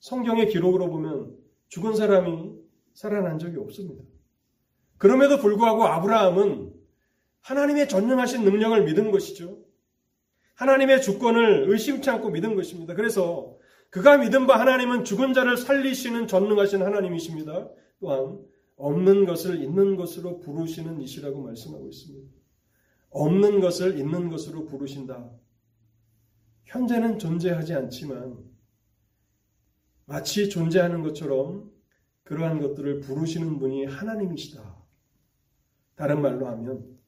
성경의 0.00 0.48
기록으로 0.48 0.90
보면 0.90 1.36
죽은 1.68 1.94
사람이 1.94 2.52
살아난 2.92 3.38
적이 3.38 3.58
없습니다. 3.58 4.04
그럼에도 4.98 5.38
불구하고 5.38 5.84
아브라함은 5.84 6.74
하나님의 7.40 7.88
전능하신 7.88 8.44
능력을 8.44 8.84
믿은 8.84 9.10
것이죠. 9.10 9.58
하나님의 10.56 11.00
주권을 11.00 11.66
의심치 11.68 12.10
않고 12.10 12.30
믿은 12.30 12.54
것입니다. 12.54 12.94
그래서 12.94 13.56
그가 13.90 14.18
믿은 14.18 14.46
바 14.46 14.58
하나님은 14.58 15.04
죽은 15.04 15.34
자를 15.34 15.56
살리시는 15.56 16.28
전능하신 16.28 16.82
하나님이십니다. 16.82 17.70
또한 17.98 18.40
없는 18.76 19.26
것을 19.26 19.62
있는 19.62 19.96
것으로 19.96 20.38
부르시는 20.38 21.00
이시라고 21.02 21.42
말씀하고 21.42 21.88
있습니다. 21.88 22.32
없는 23.10 23.60
것을 23.60 23.98
있는 23.98 24.28
것으로 24.30 24.64
부르신다. 24.66 25.30
현재는 26.64 27.18
존재하지 27.18 27.74
않지만 27.74 28.38
마치 30.06 30.48
존재하는 30.48 31.02
것처럼 31.02 31.70
그러한 32.22 32.60
것들을 32.60 33.00
부르시는 33.00 33.58
분이 33.58 33.86
하나님이시다. 33.86 34.80
다른 35.96 36.22
말로 36.22 36.46
하면 36.46 36.98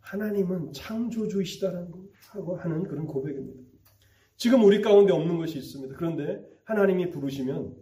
하나님은 0.00 0.72
창조주이시다라고 0.72 2.56
하는 2.56 2.84
그런 2.84 3.06
고백입니다. 3.06 3.67
지금 4.38 4.64
우리 4.64 4.80
가운데 4.80 5.12
없는 5.12 5.36
것이 5.36 5.58
있습니다. 5.58 5.96
그런데 5.96 6.40
하나님이 6.64 7.10
부르시면 7.10 7.74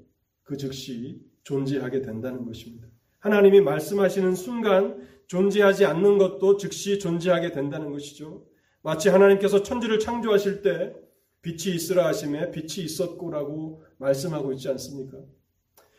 그 0.42 0.56
즉시 0.56 1.20
존재하게 1.44 2.00
된다는 2.00 2.46
것입니다. 2.46 2.88
하나님이 3.18 3.60
말씀하시는 3.60 4.34
순간 4.34 5.06
존재하지 5.26 5.84
않는 5.84 6.16
것도 6.16 6.56
즉시 6.56 6.98
존재하게 6.98 7.52
된다는 7.52 7.92
것이죠. 7.92 8.46
마치 8.80 9.10
하나님께서 9.10 9.62
천지를 9.62 9.98
창조하실 10.00 10.62
때 10.62 10.94
빛이 11.42 11.74
있으라 11.74 12.06
하심에 12.06 12.50
빛이 12.52 12.84
있었고라고 12.86 13.84
말씀하고 13.98 14.52
있지 14.54 14.68
않습니까? 14.70 15.18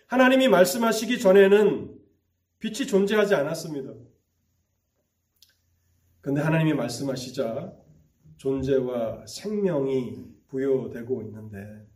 하나님이 0.07 0.47
말씀하시기 0.47 1.19
전에는 1.19 1.95
빛이 2.59 2.87
존재하지 2.87 3.35
않았습니다. 3.35 3.93
근데 6.21 6.41
하나님이 6.41 6.73
말씀하시자 6.73 7.73
존재와 8.37 9.25
생명이 9.27 10.36
부여되고 10.47 11.21
있는데 11.23 11.87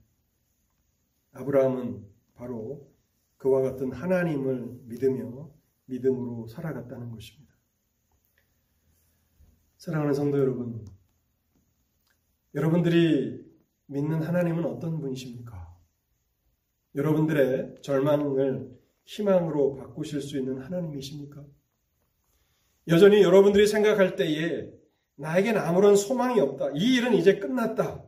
아브라함은 1.34 2.06
바로 2.36 2.92
그와 3.38 3.62
같은 3.62 3.92
하나님을 3.92 4.82
믿으며 4.86 5.50
믿음으로 5.86 6.48
살아갔다는 6.48 7.12
것입니다. 7.12 7.52
사랑하는 9.78 10.14
성도 10.14 10.38
여러분, 10.38 10.86
여러분들이 12.54 13.44
믿는 13.88 14.22
하나님은 14.22 14.66
어떤 14.66 15.00
분이십니까? 15.00 15.76
여러분들의 16.96 17.82
절망을 17.82 18.80
희망으로 19.06 19.76
바꾸실 19.76 20.22
수 20.22 20.38
있는 20.38 20.60
하나님이십니까? 20.60 21.44
여전히 22.88 23.22
여러분들이 23.22 23.68
생각할 23.68 24.16
때에 24.16 24.72
나에겐 25.16 25.58
아무런 25.58 25.96
소망이 25.96 26.40
없다. 26.40 26.72
이 26.76 26.96
일은 26.96 27.14
이제 27.14 27.40
끝났다. 27.40 28.04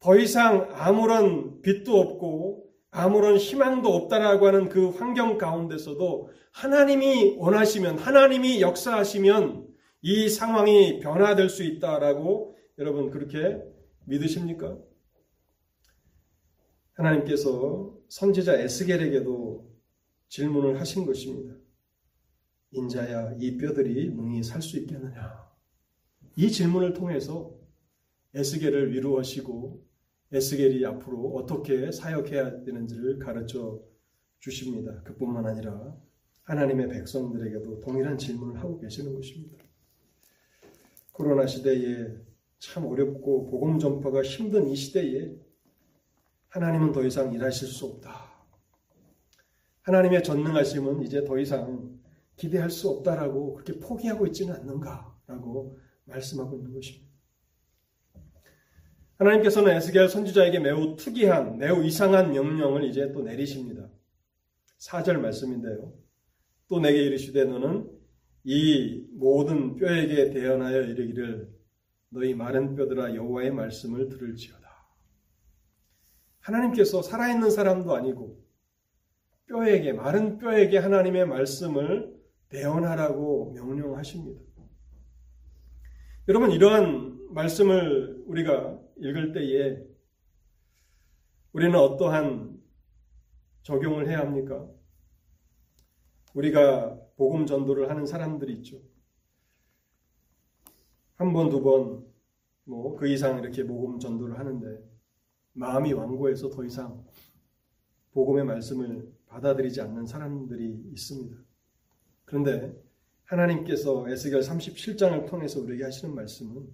더 0.00 0.16
이상 0.16 0.68
아무런 0.72 1.60
빛도 1.60 1.98
없고 2.00 2.70
아무런 2.90 3.36
희망도 3.36 3.88
없다라고 3.94 4.46
하는 4.46 4.68
그 4.68 4.88
환경 4.90 5.38
가운데서도 5.38 6.30
하나님이 6.52 7.36
원하시면 7.38 7.98
하나님이 7.98 8.60
역사하시면 8.62 9.68
이 10.02 10.28
상황이 10.28 10.98
변화될 11.00 11.50
수 11.50 11.62
있다라고 11.62 12.56
여러분 12.78 13.10
그렇게 13.10 13.62
믿으십니까? 14.06 14.78
하나님께서 16.94 17.94
선지자 18.08 18.58
에스겔에게도 18.60 19.70
질문을 20.28 20.80
하신 20.80 21.06
것입니다. 21.06 21.54
인자야 22.72 23.34
이 23.38 23.58
뼈들이 23.58 24.10
능히 24.14 24.42
살 24.42 24.62
수 24.62 24.78
있겠느냐? 24.78 25.50
이 26.36 26.50
질문을 26.50 26.94
통해서 26.94 27.54
에스겔을 28.34 28.92
위로하시고 28.94 29.89
에스겔이 30.32 30.84
앞으로 30.86 31.34
어떻게 31.34 31.90
사역해야 31.90 32.62
되는지를 32.62 33.18
가르쳐 33.18 33.80
주십니다. 34.38 35.02
그뿐만 35.02 35.46
아니라 35.46 35.96
하나님의 36.44 36.88
백성들에게도 36.88 37.80
동일한 37.80 38.16
질문을 38.16 38.60
하고 38.60 38.78
계시는 38.78 39.14
것입니다. 39.14 39.64
코로나 41.12 41.46
시대에 41.46 42.16
참 42.58 42.86
어렵고 42.86 43.46
복음 43.46 43.78
전파가 43.78 44.22
힘든 44.22 44.68
이 44.68 44.76
시대에 44.76 45.34
하나님은 46.48 46.92
더 46.92 47.04
이상 47.04 47.32
일하실 47.32 47.68
수 47.68 47.86
없다. 47.86 48.30
하나님의 49.82 50.22
전능하심은 50.22 51.02
이제 51.02 51.24
더 51.24 51.38
이상 51.38 51.98
기대할 52.36 52.70
수 52.70 52.88
없다라고 52.88 53.54
그렇게 53.54 53.78
포기하고 53.78 54.26
있지는 54.26 54.54
않는가라고 54.54 55.78
말씀하고 56.04 56.56
있는 56.56 56.72
것입니다. 56.72 57.09
하나님께서는 59.20 59.76
에스겔 59.76 60.08
선지자에게 60.08 60.60
매우 60.60 60.96
특이한, 60.96 61.58
매우 61.58 61.84
이상한 61.84 62.32
명령을 62.32 62.84
이제 62.84 63.12
또 63.12 63.22
내리십니다. 63.22 63.86
4절 64.78 65.18
말씀인데요. 65.18 65.92
또 66.68 66.80
내게 66.80 67.02
이르시되 67.02 67.44
너는 67.44 67.86
이 68.44 69.06
모든 69.12 69.76
뼈에게 69.76 70.30
대언하여 70.30 70.82
이르기를 70.84 71.50
너희 72.08 72.32
마른 72.32 72.74
뼈들아 72.74 73.14
여호와의 73.14 73.50
말씀을 73.50 74.08
들을지어다. 74.08 74.60
하나님께서 76.40 77.02
살아있는 77.02 77.50
사람도 77.50 77.94
아니고 77.94 78.42
뼈에게 79.48 79.92
마른 79.92 80.38
뼈에게 80.38 80.78
하나님의 80.78 81.26
말씀을 81.26 82.18
대언하라고 82.48 83.52
명령하십니다. 83.52 84.40
여러분 86.28 86.52
이러한 86.52 87.34
말씀을 87.34 88.22
우리가 88.26 88.79
읽을 89.00 89.32
때에 89.32 89.82
우리는 91.52 91.74
어떠한 91.74 92.60
적용을 93.62 94.08
해야 94.08 94.20
합니까? 94.20 94.68
우리가 96.34 97.00
복음 97.16 97.46
전도를 97.46 97.90
하는 97.90 98.06
사람들이 98.06 98.52
있죠. 98.58 98.80
한 101.16 101.32
번, 101.32 101.50
두 101.50 101.60
번, 101.62 102.06
뭐, 102.64 102.96
그 102.96 103.08
이상 103.08 103.38
이렇게 103.38 103.66
복음 103.66 103.98
전도를 103.98 104.38
하는데, 104.38 104.82
마음이 105.52 105.92
완고해서 105.92 106.48
더 106.50 106.64
이상 106.64 107.04
복음의 108.12 108.44
말씀을 108.44 109.12
받아들이지 109.26 109.80
않는 109.80 110.06
사람들이 110.06 110.90
있습니다. 110.92 111.36
그런데 112.24 112.74
하나님께서 113.24 114.08
에스겔 114.08 114.40
37장을 114.40 115.28
통해서 115.28 115.60
우리에게 115.60 115.84
하시는 115.84 116.14
말씀은 116.14 116.68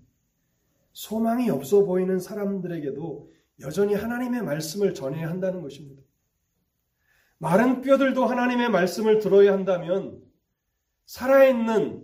소망이 0.96 1.50
없어 1.50 1.84
보이는 1.84 2.18
사람들에게도 2.18 3.30
여전히 3.60 3.92
하나님의 3.92 4.40
말씀을 4.40 4.94
전해야 4.94 5.28
한다는 5.28 5.60
것입니다. 5.60 6.02
마른 7.36 7.82
뼈들도 7.82 8.24
하나님의 8.24 8.70
말씀을 8.70 9.18
들어야 9.18 9.52
한다면 9.52 10.22
살아있는 11.04 12.02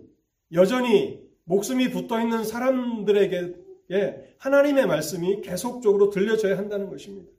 여전히 0.51 1.27
목숨이 1.45 1.89
붙어 1.89 2.21
있는 2.21 2.43
사람들에게 2.43 4.35
하나님의 4.37 4.85
말씀이 4.85 5.41
계속적으로 5.41 6.11
들려져야 6.11 6.55
한다는 6.55 6.91
것입니다. 6.91 7.31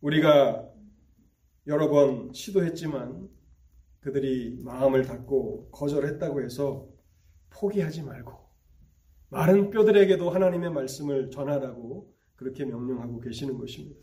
우리가 0.00 0.66
여러 1.66 1.90
번 1.90 2.32
시도했지만 2.32 3.28
그들이 4.00 4.60
마음을 4.62 5.04
닫고 5.04 5.72
거절했다고 5.72 6.42
해서 6.42 6.88
포기하지 7.50 8.00
말고 8.00 8.45
마른 9.36 9.68
뼈들에게도 9.68 10.30
하나님의 10.30 10.70
말씀을 10.70 11.30
전하라고 11.30 12.10
그렇게 12.36 12.64
명령하고 12.64 13.20
계시는 13.20 13.58
것입니다. 13.58 14.00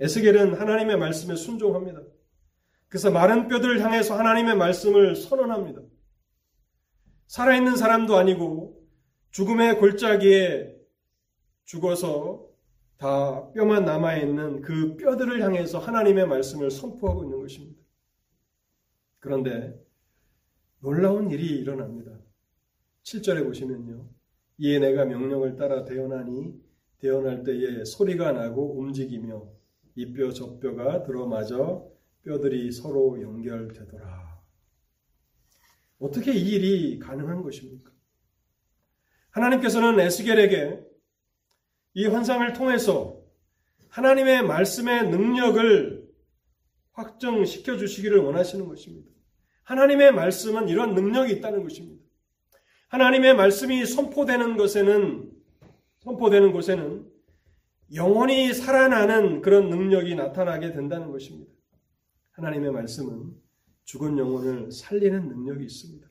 에스겔은 0.00 0.54
하나님의 0.54 0.98
말씀에 0.98 1.36
순종합니다. 1.36 2.02
그래서 2.88 3.12
마른 3.12 3.46
뼈들을 3.46 3.80
향해서 3.80 4.18
하나님의 4.18 4.56
말씀을 4.56 5.14
선언합니다. 5.14 5.80
살아있는 7.28 7.76
사람도 7.76 8.16
아니고 8.16 8.84
죽음의 9.30 9.78
골짜기에 9.78 10.74
죽어서 11.64 12.48
다 12.96 13.52
뼈만 13.52 13.84
남아있는 13.84 14.62
그 14.62 14.96
뼈들을 14.96 15.40
향해서 15.40 15.78
하나님의 15.78 16.26
말씀을 16.26 16.72
선포하고 16.72 17.22
있는 17.22 17.40
것입니다. 17.42 17.80
그런데 19.20 19.80
놀라운 20.80 21.30
일이 21.30 21.46
일어납니다. 21.46 22.10
7절에 23.04 23.44
보시면요. 23.44 24.15
이에 24.58 24.78
내가 24.78 25.04
명령을 25.04 25.56
따라 25.56 25.84
대언하니 25.84 26.54
대언할 26.98 27.42
때에 27.44 27.84
소리가 27.84 28.32
나고 28.32 28.78
움직이며 28.78 29.48
이 29.96 30.12
뼈 30.12 30.30
저 30.32 30.58
뼈가 30.58 31.02
들어맞아 31.02 31.82
뼈들이 32.22 32.70
서로 32.72 33.20
연결되더라. 33.20 34.42
어떻게 35.98 36.32
이 36.34 36.48
일이 36.50 36.98
가능한 36.98 37.42
것입니까? 37.42 37.90
하나님께서는 39.30 40.00
에스겔에게 40.00 40.80
이 41.94 42.06
환상을 42.06 42.52
통해서 42.52 43.22
하나님의 43.88 44.42
말씀의 44.42 45.08
능력을 45.10 46.06
확정시켜 46.92 47.76
주시기를 47.78 48.18
원하시는 48.18 48.66
것입니다. 48.66 49.10
하나님의 49.64 50.12
말씀은 50.12 50.68
이런 50.68 50.94
능력이 50.94 51.32
있다는 51.34 51.62
것입니다. 51.62 52.05
하나님의 52.88 53.34
말씀이 53.34 53.84
선포되는 53.84 54.56
것에는 54.56 55.32
선포되는 55.98 56.52
곳에는 56.52 57.10
영원히 57.94 58.52
살아나는 58.52 59.42
그런 59.42 59.68
능력이 59.70 60.14
나타나게 60.14 60.72
된다는 60.72 61.10
것입니다. 61.10 61.52
하나님의 62.32 62.70
말씀은 62.72 63.34
죽은 63.84 64.18
영혼을 64.18 64.70
살리는 64.70 65.28
능력이 65.28 65.64
있습니다. 65.64 66.08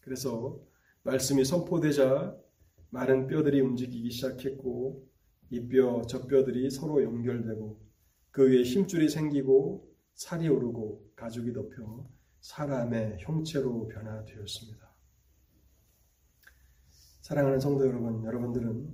그래서 0.00 0.60
말씀이 1.02 1.44
선포되자 1.44 2.36
마른 2.90 3.26
뼈들이 3.26 3.60
움직이기 3.60 4.10
시작했고 4.10 5.06
이 5.50 5.68
뼈, 5.68 6.02
저 6.08 6.26
뼈들이 6.26 6.70
서로 6.70 7.02
연결되고 7.02 7.80
그 8.30 8.50
위에 8.50 8.62
힘줄이 8.62 9.08
생기고 9.08 9.90
살이 10.14 10.48
오르고 10.48 11.12
가죽이 11.16 11.52
덮여 11.52 12.08
사람의 12.40 13.18
형체로 13.20 13.88
변화되었습니다. 13.88 14.85
사랑하는 17.26 17.58
성도 17.58 17.84
여러분, 17.84 18.24
여러분들은 18.24 18.86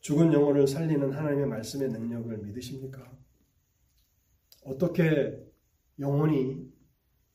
죽은 0.00 0.34
영혼을 0.34 0.68
살리는 0.68 1.12
하나님의 1.12 1.46
말씀의 1.46 1.88
능력을 1.88 2.36
믿으십니까? 2.36 3.10
어떻게 4.66 5.42
영혼이 5.98 6.70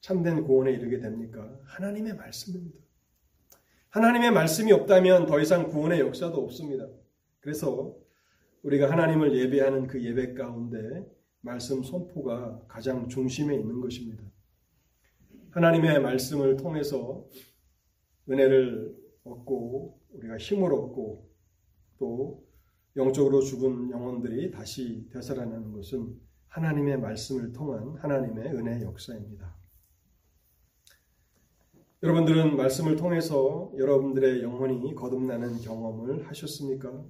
참된 0.01 0.43
구원에 0.43 0.71
이르게 0.71 0.99
됩니까? 0.99 1.59
하나님의 1.63 2.15
말씀입니다. 2.15 2.77
하나님의 3.89 4.29
말씀이 4.33 4.71
없다면 4.71 5.25
더 5.25 5.39
이상 5.39 5.67
구원의 5.67 5.99
역사도 5.99 6.43
없습니다. 6.43 6.87
그래서 7.39 7.97
우리가 8.61 8.91
하나님을 8.91 9.35
예배하는 9.35 9.87
그 9.87 9.99
예배 9.99 10.35
가운데 10.35 10.77
말씀 11.41 11.81
선포가 11.81 12.61
가장 12.67 13.09
중심에 13.09 13.55
있는 13.55 13.81
것입니다. 13.81 14.23
하나님의 15.49 16.03
말씀을 16.03 16.55
통해서 16.55 17.27
은혜를 18.29 19.04
얻고 19.25 19.99
우리가 20.13 20.37
힘을 20.37 20.73
얻고 20.73 21.29
또 21.97 22.45
영적으로 22.95 23.41
죽은 23.41 23.91
영혼들이 23.91 24.51
다시 24.51 25.09
되살아나는 25.11 25.73
것은 25.73 26.19
하나님의 26.47 26.99
말씀을 26.99 27.51
통한 27.51 27.95
하나님의 27.97 28.53
은혜 28.53 28.81
역사입니다. 28.81 29.53
여러분들은 32.01 32.55
말씀을 32.55 32.95
통해서 32.95 33.73
여러분들의 33.77 34.43
영혼이 34.43 34.95
거듭나는 34.95 35.59
경험을 35.61 36.27
하셨습니까? 36.27 37.03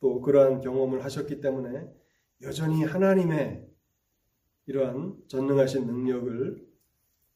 또 0.00 0.20
그러한 0.20 0.60
경험을 0.60 1.04
하셨기 1.04 1.40
때문에 1.40 1.88
여전히 2.42 2.84
하나님의 2.84 3.68
이러한 4.66 5.16
전능하신 5.28 5.86
능력을 5.86 6.68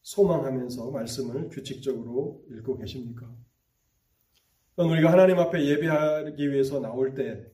소망하면서 0.02 0.90
말씀을 0.90 1.48
규칙적으로 1.48 2.44
읽고 2.50 2.76
계십니까? 2.76 3.43
우리가 4.76 5.12
하나님 5.12 5.38
앞에 5.38 5.64
예배하기 5.64 6.50
위해서 6.50 6.80
나올 6.80 7.14
때 7.14 7.46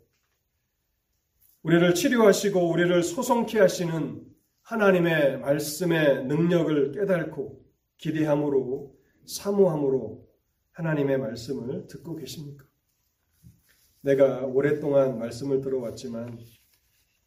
우리를 1.62 1.94
치료하시고 1.94 2.70
우리를 2.70 3.02
소송케 3.02 3.58
하시는 3.58 4.26
하나님의 4.62 5.40
말씀의 5.40 6.24
능력을 6.24 6.92
깨닫고 6.92 7.62
기대함으로 7.98 8.96
사모함으로 9.26 10.26
하나님의 10.72 11.18
말씀을 11.18 11.86
듣고 11.88 12.16
계십니까? 12.16 12.64
내가 14.00 14.46
오랫동안 14.46 15.18
말씀을 15.18 15.60
들어왔지만 15.60 16.38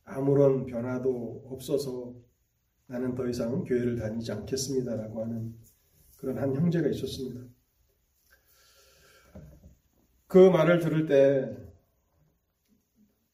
아무런 0.06 0.66
변화도 0.66 1.46
없어서 1.52 2.16
나는 2.88 3.14
더 3.14 3.28
이상 3.28 3.64
교회를 3.64 3.98
다니지 3.98 4.32
않겠습니다라고 4.32 5.22
하는 5.22 5.54
그런 6.18 6.40
한 6.40 6.56
형제가 6.56 6.88
있었습니다. 6.90 7.53
그 10.34 10.50
말을 10.50 10.80
들을 10.80 11.06
때 11.06 11.64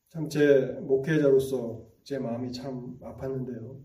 참 0.10 0.28
제 0.28 0.66
목회자로서 0.82 1.88
제 2.04 2.20
마음이 2.20 2.52
참 2.52 3.00
아팠는데요. 3.00 3.82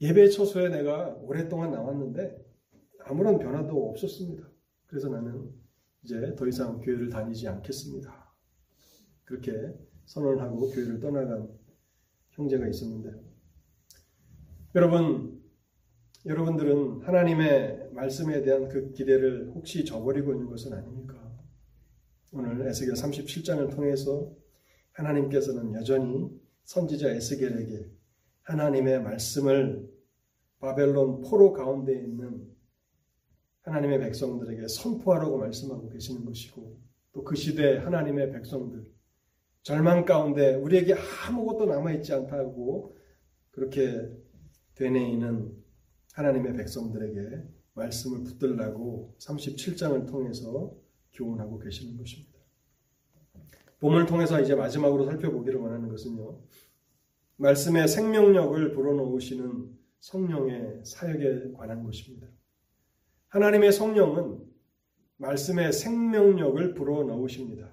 예배 0.00 0.28
처소에 0.30 0.70
내가 0.70 1.14
오랫동안 1.20 1.70
나왔는데 1.70 2.36
아무런 3.04 3.38
변화도 3.38 3.90
없었습니다. 3.90 4.50
그래서 4.86 5.08
나는 5.08 5.52
이제 6.02 6.34
더 6.36 6.48
이상 6.48 6.80
교회를 6.80 7.10
다니지 7.10 7.46
않겠습니다. 7.46 8.34
그렇게 9.24 9.52
선언을 10.06 10.40
하고 10.42 10.70
교회를 10.70 10.98
떠나간 10.98 11.48
형제가 12.30 12.66
있었는데 12.66 13.12
여러분 14.74 15.40
여러분들은 16.26 17.02
하나님의 17.02 17.90
말씀에 17.92 18.42
대한 18.42 18.68
그 18.68 18.90
기대를 18.90 19.52
혹시 19.54 19.84
저버리고 19.84 20.32
있는 20.32 20.48
것은 20.48 20.72
아닙니까? 20.72 21.27
오늘 22.32 22.66
에스겔 22.66 22.94
37장을 22.94 23.74
통해서 23.74 24.30
하나님께서는 24.92 25.74
여전히 25.74 26.30
선지자 26.64 27.10
에스겔에게 27.10 27.90
하나님의 28.42 29.02
말씀을 29.02 29.88
바벨론 30.58 31.22
포로 31.22 31.52
가운데 31.52 31.94
있는 31.94 32.46
하나님의 33.62 34.00
백성들에게 34.00 34.68
선포하라고 34.68 35.38
말씀하고 35.38 35.88
계시는 35.88 36.24
것이고 36.24 36.78
또 37.12 37.24
그 37.24 37.34
시대 37.34 37.78
하나님의 37.78 38.32
백성들 38.32 38.84
절망 39.62 40.04
가운데 40.04 40.54
우리에게 40.54 40.94
아무것도 40.94 41.66
남아있지 41.66 42.12
않다고 42.14 42.96
그렇게 43.50 44.10
되뇌이는 44.74 45.52
하나님의 46.12 46.54
백성들에게 46.54 47.42
말씀을 47.74 48.24
붙들라고 48.24 49.14
37장을 49.18 50.06
통해서 50.06 50.74
교훈하고 51.18 51.58
계시는 51.58 51.98
것입니다. 51.98 52.38
봄을 53.80 54.06
통해서 54.06 54.40
이제 54.40 54.54
마지막으로 54.54 55.04
살펴보기를 55.04 55.60
원하는 55.60 55.88
것은요. 55.88 56.40
말씀의 57.36 57.86
생명력을 57.86 58.72
불어넣으시는 58.72 59.78
성령의 60.00 60.84
사역에 60.84 61.52
관한 61.52 61.84
것입니다. 61.84 62.26
하나님의 63.28 63.72
성령은 63.72 64.44
말씀의 65.16 65.72
생명력을 65.72 66.74
불어넣으십니다. 66.74 67.72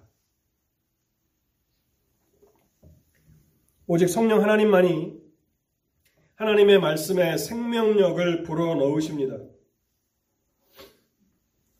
오직 3.87 4.07
성령 4.07 4.41
하나님만이 4.41 5.21
하나님의 6.35 6.79
말씀에 6.79 7.37
생명력을 7.37 8.43
불어넣으십니다. 8.43 9.54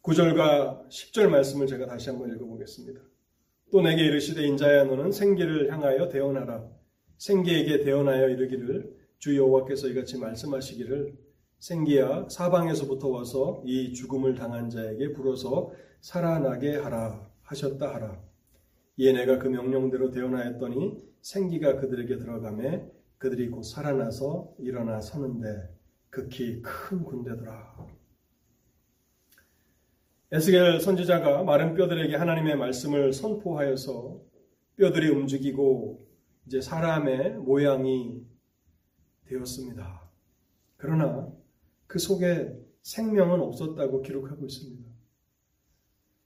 9절과 0.06 0.88
10절 0.88 1.30
말씀을 1.30 1.66
제가 1.66 1.88
다시 1.88 2.12
한번 2.12 2.30
읽어보겠습니다. 2.30 3.02
또 3.72 3.82
내게 3.82 4.06
이르시되 4.06 4.46
인자야 4.46 4.84
너는 4.84 5.12
생기를 5.12 5.74
향하여 5.74 6.10
대언하라. 6.10 6.64
생기에게 7.18 7.84
대언하여 7.84 8.30
이르기를 8.30 8.96
주 9.18 9.36
여호와께서 9.36 9.88
이같이 9.88 10.20
말씀하시기를 10.20 11.18
생기야 11.58 12.28
사방에서부터 12.30 13.08
와서 13.08 13.64
이 13.66 13.94
죽음을 13.94 14.36
당한 14.36 14.70
자에게 14.70 15.14
불어서 15.14 15.72
살아나게 16.02 16.76
하라 16.76 17.28
하셨다 17.42 17.96
하라. 17.96 18.22
이에 18.98 19.12
내가 19.12 19.40
그 19.40 19.48
명령대로 19.48 20.12
대언하였더니 20.12 21.02
생기가 21.22 21.78
그들에게 21.78 22.18
들어가매 22.18 22.86
그들이 23.18 23.50
곧 23.50 23.64
살아나서 23.64 24.54
일어나 24.60 25.02
서는데 25.02 25.48
극히 26.12 26.62
큰 26.62 27.04
군대더라. 27.04 27.95
에스겔 30.32 30.80
선지자가 30.80 31.44
마른 31.44 31.76
뼈들에게 31.76 32.16
하나님의 32.16 32.58
말씀을 32.58 33.14
선포하여서 33.14 34.22
뼈들이 34.76 35.10
움직이고 35.10 36.08
이제 36.48 36.62
사람의 36.62 37.36
모양이 37.36 38.22
되었습니다. 39.28 40.10
그러나 40.78 41.32
그 41.88 42.00
속에 42.00 42.54
생명은 42.82 43.40
없었다고 43.40 44.02
기록하고 44.02 44.46
있습니다. 44.46 44.84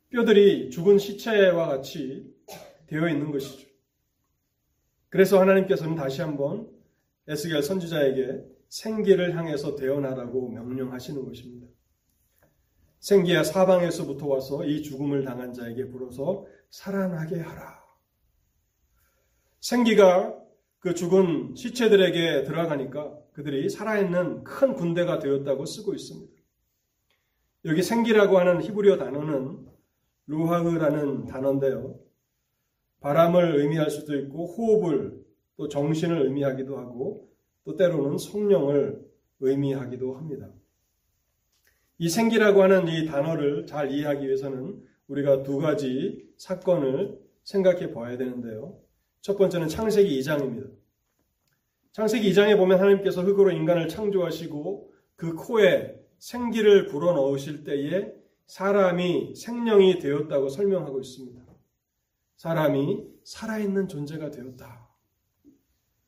뼈들이 0.09 0.69
죽은 0.69 0.97
시체와 0.97 1.67
같이 1.67 2.33
되어 2.87 3.09
있는 3.09 3.31
것이죠. 3.31 3.67
그래서 5.09 5.39
하나님께서는 5.39 5.95
다시 5.95 6.21
한번 6.21 6.69
에스겔 7.27 7.61
선지자에게 7.63 8.43
생기를 8.69 9.35
향해서 9.35 9.75
대언하라고 9.75 10.49
명령하시는 10.49 11.23
것입니다. 11.25 11.67
생기야 12.99 13.43
사방에서부터 13.43 14.27
와서 14.27 14.65
이 14.65 14.83
죽음을 14.83 15.23
당한 15.23 15.53
자에게 15.53 15.87
불어서 15.87 16.45
살아나게 16.69 17.39
하라. 17.39 17.79
생기가 19.61 20.37
그 20.79 20.93
죽은 20.93 21.55
시체들에게 21.55 22.43
들어가니까 22.43 23.17
그들이 23.33 23.69
살아있는 23.69 24.43
큰 24.43 24.73
군대가 24.73 25.19
되었다고 25.19 25.65
쓰고 25.65 25.93
있습니다. 25.93 26.31
여기 27.65 27.83
생기라고 27.83 28.37
하는 28.37 28.61
히브리어 28.61 28.97
단어는 28.97 29.67
루하흐라는 30.27 31.25
단어인데요. 31.25 31.99
바람을 33.01 33.59
의미할 33.59 33.89
수도 33.89 34.17
있고 34.17 34.45
호흡을 34.45 35.25
또 35.57 35.67
정신을 35.67 36.25
의미하기도 36.27 36.77
하고 36.77 37.29
또 37.63 37.75
때로는 37.75 38.17
성령을 38.17 39.05
의미하기도 39.41 40.15
합니다. 40.15 40.49
이 42.01 42.07
생기라고 42.07 42.63
하는 42.63 42.87
이 42.87 43.05
단어를 43.05 43.65
잘 43.65 43.91
이해하기 43.91 44.25
위해서는 44.25 44.81
우리가 45.09 45.43
두 45.43 45.57
가지 45.57 46.25
사건을 46.37 47.19
생각해 47.43 47.91
봐야 47.91 48.17
되는데요. 48.17 48.79
첫 49.21 49.37
번째는 49.37 49.67
창세기 49.67 50.17
2장입니다. 50.21 50.71
창세기 51.91 52.31
2장에 52.31 52.55
보면 52.55 52.79
하나님께서 52.79 53.21
흙으로 53.21 53.51
인간을 53.51 53.89
창조하시고 53.89 54.93
그 55.17 55.35
코에 55.35 55.99
생기를 56.19 56.85
불어 56.85 57.11
넣으실 57.11 57.65
때에 57.65 58.13
사람이 58.47 59.35
생명이 59.35 59.99
되었다고 59.99 60.47
설명하고 60.47 61.01
있습니다. 61.01 61.43
사람이 62.37 63.07
살아있는 63.25 63.89
존재가 63.89 64.31
되었다. 64.31 64.87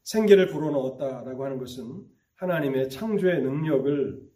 생기를 0.04 0.48
불어 0.48 0.72
넣었다라고 0.72 1.44
하는 1.44 1.58
것은 1.58 2.06
하나님의 2.36 2.90
창조의 2.90 3.42
능력을 3.42 4.31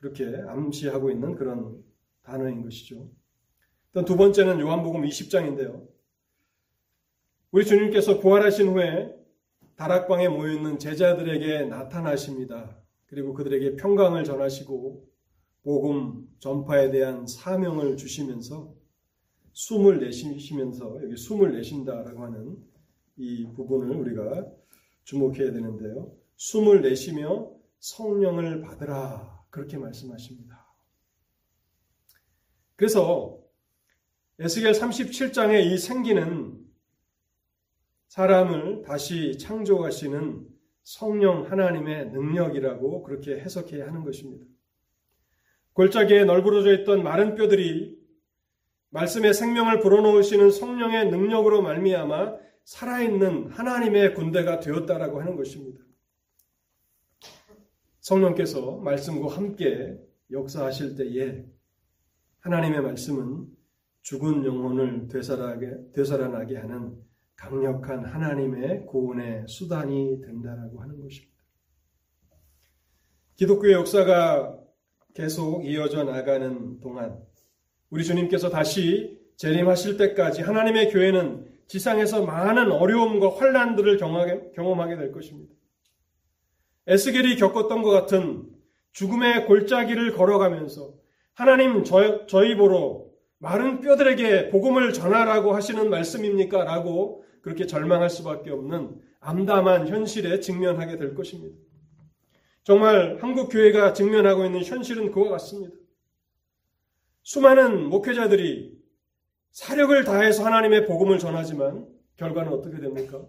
그렇게 0.00 0.24
암시하고 0.48 1.10
있는 1.10 1.36
그런 1.36 1.82
단어인 2.22 2.62
것이죠. 2.62 3.10
두 4.06 4.16
번째는 4.16 4.60
요한복음 4.60 5.02
20장인데요. 5.02 5.86
우리 7.50 7.66
주님께서 7.66 8.20
부활하신 8.20 8.68
후에 8.68 9.14
다락방에 9.76 10.28
모여있는 10.28 10.78
제자들에게 10.78 11.64
나타나십니다. 11.64 12.76
그리고 13.06 13.34
그들에게 13.34 13.76
평강을 13.76 14.24
전하시고 14.24 15.08
복음 15.62 16.28
전파에 16.38 16.90
대한 16.90 17.26
사명을 17.26 17.96
주시면서 17.96 18.72
숨을 19.52 20.00
내쉬시면서 20.00 21.00
여기 21.02 21.16
숨을 21.16 21.52
내쉰다라고 21.52 22.22
하는 22.24 22.56
이 23.16 23.46
부분을 23.54 23.96
우리가 23.96 24.46
주목해야 25.04 25.52
되는데요. 25.52 26.12
숨을 26.36 26.82
내쉬며 26.82 27.50
성령을 27.80 28.62
받으라 28.62 29.39
그렇게 29.50 29.76
말씀하십니다. 29.76 30.66
그래서 32.76 33.38
에스겔 34.38 34.72
37장의 34.72 35.66
이 35.66 35.76
생기는 35.76 36.58
사람을 38.08 38.82
다시 38.82 39.36
창조하시는 39.38 40.48
성령 40.82 41.50
하나님의 41.50 42.10
능력이라고 42.10 43.02
그렇게 43.02 43.38
해석해야 43.38 43.86
하는 43.86 44.02
것입니다. 44.02 44.46
골짜기에 45.74 46.24
널브러져 46.24 46.72
있던 46.80 47.02
마른 47.02 47.34
뼈들이 47.34 47.98
말씀의 48.90 49.34
생명을 49.34 49.80
불어넣으시는 49.80 50.50
성령의 50.50 51.10
능력으로 51.10 51.62
말미암아 51.62 52.36
살아있는 52.64 53.50
하나님의 53.50 54.14
군대가 54.14 54.58
되었다라고 54.60 55.20
하는 55.20 55.36
것입니다. 55.36 55.80
성령께서 58.00 58.78
말씀과 58.78 59.34
함께 59.34 59.98
역사하실 60.30 60.96
때에 60.96 61.44
하나님의 62.40 62.80
말씀은 62.82 63.46
죽은 64.02 64.44
영혼을 64.44 65.08
되살아나게, 65.08 65.92
되살아나게 65.92 66.56
하는 66.56 66.96
강력한 67.36 68.04
하나님의 68.04 68.86
구원의 68.86 69.44
수단이 69.46 70.20
된다라고 70.22 70.80
하는 70.80 71.00
것입니다. 71.00 71.30
기독교의 73.36 73.74
역사가 73.74 74.58
계속 75.14 75.64
이어져 75.66 76.04
나가는 76.04 76.80
동안 76.80 77.18
우리 77.90 78.04
주님께서 78.04 78.50
다시 78.50 79.18
재림하실 79.36 79.96
때까지 79.96 80.42
하나님의 80.42 80.90
교회는 80.90 81.50
지상에서 81.66 82.24
많은 82.24 82.70
어려움과 82.70 83.36
환란들을 83.36 83.96
경험하게 83.96 84.96
될 84.96 85.12
것입니다. 85.12 85.54
에스겔이 86.90 87.36
겪었던 87.36 87.82
것 87.82 87.90
같은 87.90 88.50
죽음의 88.92 89.46
골짜기를 89.46 90.12
걸어가면서 90.12 90.92
하나님 91.34 91.84
저, 91.84 92.26
저희 92.26 92.56
보러 92.56 93.06
마른 93.38 93.80
뼈들에게 93.80 94.48
복음을 94.48 94.92
전하라고 94.92 95.54
하시는 95.54 95.88
말씀입니까? 95.88 96.64
라고 96.64 97.24
그렇게 97.42 97.66
절망할 97.66 98.10
수밖에 98.10 98.50
없는 98.50 99.00
암담한 99.20 99.86
현실에 99.86 100.40
직면하게 100.40 100.96
될 100.96 101.14
것입니다. 101.14 101.56
정말 102.64 103.18
한국 103.20 103.50
교회가 103.50 103.92
직면하고 103.92 104.44
있는 104.44 104.64
현실은 104.64 105.12
그와 105.12 105.30
같습니다. 105.30 105.76
수많은 107.22 107.88
목회자들이 107.88 108.76
사력을 109.52 110.04
다해서 110.04 110.44
하나님의 110.44 110.86
복음을 110.86 111.20
전하지만 111.20 111.86
결과는 112.16 112.52
어떻게 112.52 112.80
됩니까? 112.80 113.24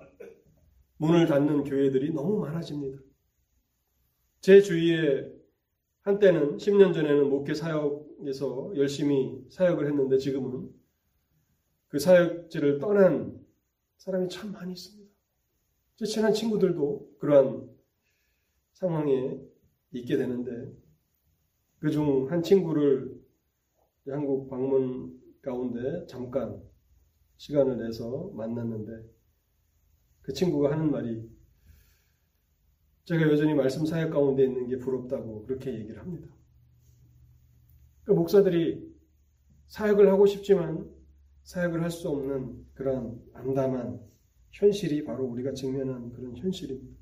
문을 0.97 1.27
닫는 1.27 1.63
교회들이 1.63 2.11
너무 2.11 2.39
많아집니다. 2.39 3.10
제 4.41 4.61
주위에 4.61 5.31
한때는 6.01 6.57
10년 6.57 6.93
전에는 6.93 7.29
목회 7.29 7.53
사역에서 7.53 8.73
열심히 8.75 9.45
사역을 9.49 9.87
했는데 9.87 10.17
지금은 10.17 10.69
그 11.89 11.99
사역지를 11.99 12.79
떠난 12.79 13.39
사람이 13.97 14.29
참 14.29 14.51
많이 14.51 14.73
있습니다. 14.73 15.11
제 15.97 16.05
친한 16.05 16.33
친구들도 16.33 17.17
그러한 17.19 17.69
상황에 18.73 19.39
있게 19.91 20.17
되는데 20.17 20.73
그 21.79 21.89
중 21.91 22.31
한 22.31 22.41
친구를 22.43 23.19
한국 24.07 24.49
방문 24.49 25.19
가운데 25.41 26.05
잠깐 26.07 26.61
시간을 27.37 27.77
내서 27.77 28.29
만났는데 28.35 29.03
그 30.21 30.33
친구가 30.33 30.71
하는 30.71 30.91
말이 30.91 31.30
제가 33.11 33.29
여전히 33.29 33.53
말씀 33.53 33.85
사역 33.85 34.11
가운데 34.11 34.45
있는 34.45 34.67
게 34.67 34.77
부럽다고 34.77 35.43
그렇게 35.43 35.73
얘기를 35.73 35.99
합니다. 35.99 36.29
그 38.05 38.13
목사들이 38.13 38.89
사역을 39.67 40.09
하고 40.09 40.25
싶지만 40.25 40.89
사역을 41.43 41.83
할 41.83 41.91
수 41.91 42.07
없는 42.07 42.67
그런 42.73 43.21
암담한 43.33 43.99
현실이 44.51 45.03
바로 45.03 45.25
우리가 45.25 45.51
직면한 45.51 46.13
그런 46.13 46.37
현실입니다. 46.37 46.97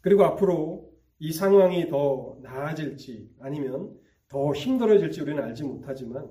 그리고 0.00 0.24
앞으로 0.24 0.90
이 1.18 1.32
상황이 1.32 1.88
더 1.88 2.38
나아질지 2.40 3.34
아니면 3.40 3.94
더 4.28 4.54
힘들어질지 4.54 5.20
우리는 5.20 5.42
알지 5.42 5.64
못하지만 5.64 6.30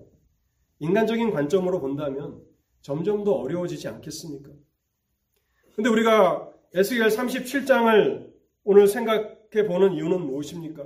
인간적인 0.80 1.30
관점으로 1.30 1.80
본다면 1.80 2.42
점점 2.82 3.24
더 3.24 3.34
어려워지지 3.34 3.88
않겠습니까? 3.88 4.52
근데 5.76 5.92
우리가 5.92 6.49
에스겔 6.74 7.08
37장을 7.08 8.30
오늘 8.64 8.88
생각해 8.88 9.66
보는 9.68 9.94
이유는 9.94 10.22
무엇입니까? 10.22 10.86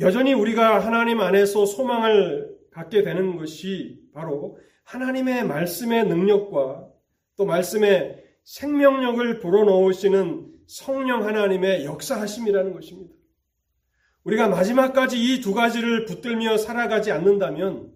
여전히 0.00 0.34
우리가 0.34 0.84
하나님 0.84 1.20
안에서 1.20 1.66
소망을 1.66 2.54
갖게 2.70 3.02
되는 3.02 3.36
것이 3.36 4.00
바로 4.12 4.58
하나님의 4.84 5.46
말씀의 5.46 6.06
능력과 6.06 6.88
또 7.36 7.44
말씀의 7.44 8.24
생명력을 8.44 9.40
불어넣으시는 9.40 10.52
성령 10.66 11.24
하나님의 11.24 11.84
역사하심이라는 11.84 12.72
것입니다. 12.72 13.14
우리가 14.24 14.48
마지막까지 14.48 15.18
이 15.18 15.40
두 15.40 15.54
가지를 15.54 16.04
붙들며 16.04 16.58
살아가지 16.58 17.10
않는다면 17.12 17.92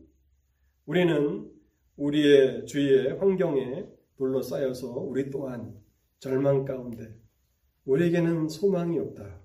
우리는 0.86 1.50
우리의 1.96 2.66
주위의 2.66 3.18
환경에 3.18 3.84
둘러싸여서 4.16 4.88
우리 4.88 5.30
또한 5.30 5.74
절망 6.20 6.66
가운데 6.66 7.18
우리에게는 7.86 8.48
소망이 8.48 8.98
없다. 8.98 9.40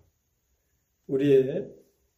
우리의 1.07 1.73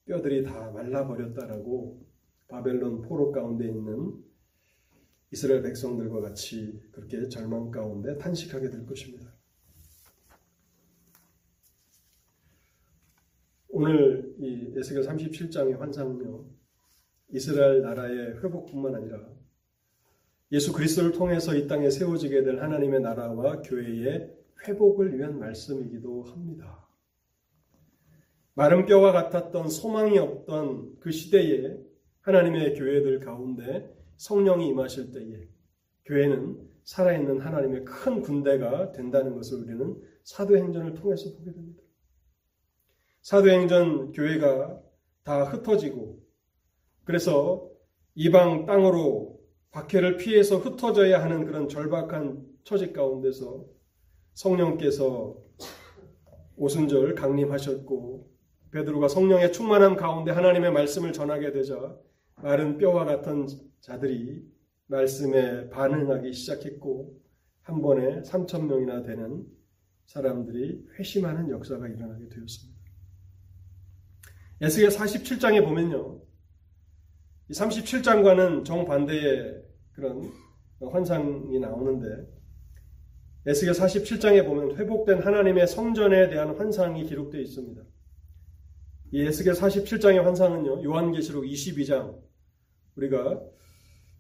뼈들이 0.06 0.44
다 0.44 0.72
말라버렸다라고 0.72 2.04
바벨론 2.48 3.04
포로 3.04 3.32
가운데 3.32 3.68
있는 3.68 4.24
이스라엘 5.32 5.62
백성들과 5.62 6.22
같이 6.22 6.82
그렇게 6.92 7.28
절망 7.30 7.70
가운데 7.70 8.18
탄식하게 8.18 8.70
될 8.70 8.86
것입니다. 8.86 9.32
오늘 13.70 14.36
이 14.40 14.74
에스겔 14.76 15.04
37장의 15.04 15.78
환상은요. 15.78 16.46
이스라엘 17.30 17.82
나라의 17.82 18.38
회복뿐만 18.42 18.96
아니라 18.96 19.30
예수 20.52 20.72
그리스도를 20.72 21.12
통해서 21.12 21.54
이 21.54 21.68
땅에 21.68 21.90
세워지게 21.90 22.44
될 22.44 22.62
하나님의 22.64 23.02
나라와 23.02 23.62
교회의 23.62 24.37
회복을 24.66 25.18
위한 25.18 25.40
말씀이기도 25.40 26.24
합니다. 26.24 26.88
마른 28.54 28.86
뼈와 28.86 29.12
같았던 29.12 29.70
소망이 29.70 30.18
없던 30.18 31.00
그 31.00 31.12
시대에 31.12 31.78
하나님의 32.22 32.74
교회들 32.74 33.20
가운데 33.20 33.96
성령이 34.18 34.68
임하실 34.70 35.12
때에 35.12 35.48
교회는 36.06 36.68
살아있는 36.84 37.42
하나님의 37.42 37.86
큰 37.86 38.22
군대가 38.22 38.92
된다는 38.94 39.36
것을 39.36 39.60
우리는 39.60 40.02
사도행전을 40.24 40.96
통해서 40.96 41.30
보게 41.38 41.52
됩니다. 41.52 41.84
사도행전 43.22 44.14
교회가 44.14 44.82
다 45.24 45.44
흩어지고 45.44 46.20
그래서 47.04 47.70
이방 48.16 48.66
땅으로 48.66 49.40
박해를 49.72 50.18
피해서 50.18 50.58
흩어져야 50.58 51.22
하는 51.22 51.46
그런 51.46 51.70
절박한 51.70 52.44
처지 52.64 52.92
가운데서 52.92 53.66
성령께서 54.38 55.36
오순절 56.58 57.16
강림하셨고 57.16 58.30
베드로가 58.72 59.08
성령의 59.08 59.52
충만함 59.52 59.96
가운데 59.96 60.32
하나님의 60.32 60.72
말씀을 60.72 61.12
전하게 61.12 61.52
되자 61.52 61.98
마른 62.36 62.78
뼈와 62.78 63.06
같은 63.06 63.48
자들이 63.80 64.46
말씀에 64.86 65.70
반응하기 65.70 66.34
시작했고 66.34 67.20
한 67.64 67.82
번에 67.82 68.22
3천 68.22 68.68
명이나 68.68 69.02
되는 69.02 69.44
사람들이 70.06 70.86
회심하는 71.00 71.50
역사가 71.50 71.88
일어나게 71.88 72.30
되었습니다. 72.30 72.80
에스겔 74.62 74.90
47장에 74.90 75.66
보면요. 75.66 76.22
이 77.50 77.54
37장과는 77.54 78.66
정반대의 78.66 79.64
그런 79.94 80.32
환상이 80.80 81.60
나오는데 81.60 82.37
에스겔 83.48 83.74
47장에 83.74 84.46
보면 84.46 84.76
회복된 84.76 85.22
하나님의 85.22 85.68
성전에 85.68 86.28
대한 86.28 86.54
환상이 86.58 87.06
기록되어 87.06 87.40
있습니다. 87.40 87.82
이 89.14 89.22
에스겔 89.22 89.54
47장의 89.54 90.22
환상은요. 90.22 90.84
요한계시록 90.84 91.46
22장 91.46 92.22
우리가 92.98 93.42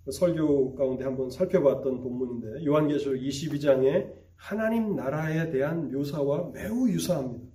설교 0.09 0.75
가운데 0.75 1.03
한번 1.03 1.29
살펴봤던 1.29 1.99
본문인데 1.99 2.65
요한계시록 2.65 3.19
22장에 3.19 4.13
하나님 4.37 4.95
나라에 4.95 5.51
대한 5.51 5.91
묘사와 5.91 6.51
매우 6.53 6.87
유사합니다. 6.87 7.53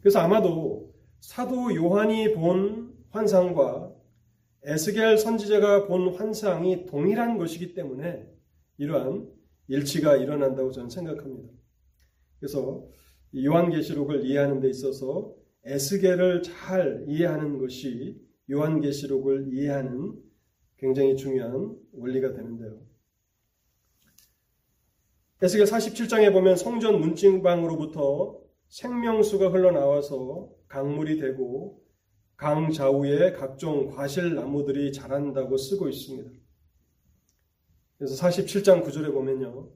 그래서 0.00 0.18
아마도 0.18 0.92
사도 1.20 1.72
요한이 1.72 2.34
본 2.34 2.92
환상과 3.10 3.92
에스겔 4.64 5.16
선지자가 5.18 5.86
본 5.86 6.12
환상이 6.16 6.86
동일한 6.86 7.38
것이기 7.38 7.74
때문에 7.74 8.28
이러한 8.78 9.35
일치가 9.68 10.16
일어난다고 10.16 10.70
저는 10.70 10.90
생각합니다. 10.90 11.52
그래서 12.38 12.86
요한계시록을 13.34 14.24
이해하는 14.24 14.60
데 14.60 14.68
있어서 14.68 15.34
에스겔을 15.64 16.42
잘 16.42 17.04
이해하는 17.08 17.58
것이 17.58 18.20
요한계시록을 18.50 19.52
이해하는 19.52 20.14
굉장히 20.78 21.16
중요한 21.16 21.76
원리가 21.92 22.32
되는데요. 22.32 22.80
에스겔 25.42 25.66
47장에 25.66 26.32
보면 26.32 26.56
성전 26.56 27.00
문증방으로부터 27.00 28.40
생명수가 28.68 29.50
흘러나와서 29.50 30.50
강물이 30.68 31.18
되고 31.18 31.82
강 32.36 32.70
좌우에 32.70 33.32
각종 33.32 33.88
과실 33.88 34.34
나무들이 34.34 34.92
자란다고 34.92 35.56
쓰고 35.56 35.88
있습니다. 35.88 36.30
그래서 37.98 38.26
47장 38.26 38.84
9절에 38.84 39.12
보면요. 39.12 39.70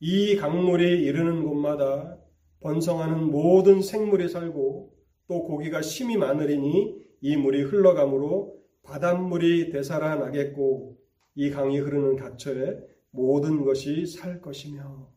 이 0.00 0.36
강물이 0.36 1.02
이르는 1.02 1.44
곳마다 1.44 2.18
번성하는 2.60 3.30
모든 3.30 3.80
생물이 3.80 4.28
살고 4.28 4.94
또 5.28 5.44
고기가 5.44 5.80
심이 5.82 6.16
많으리니 6.16 6.96
이 7.22 7.36
물이 7.36 7.62
흘러가므로 7.62 8.56
바닷물이 8.82 9.70
되살아나겠고 9.70 10.98
이 11.34 11.50
강이 11.50 11.78
흐르는 11.78 12.16
각처에 12.16 12.78
모든 13.10 13.64
것이 13.64 14.06
살 14.06 14.40
것이며 14.40 15.10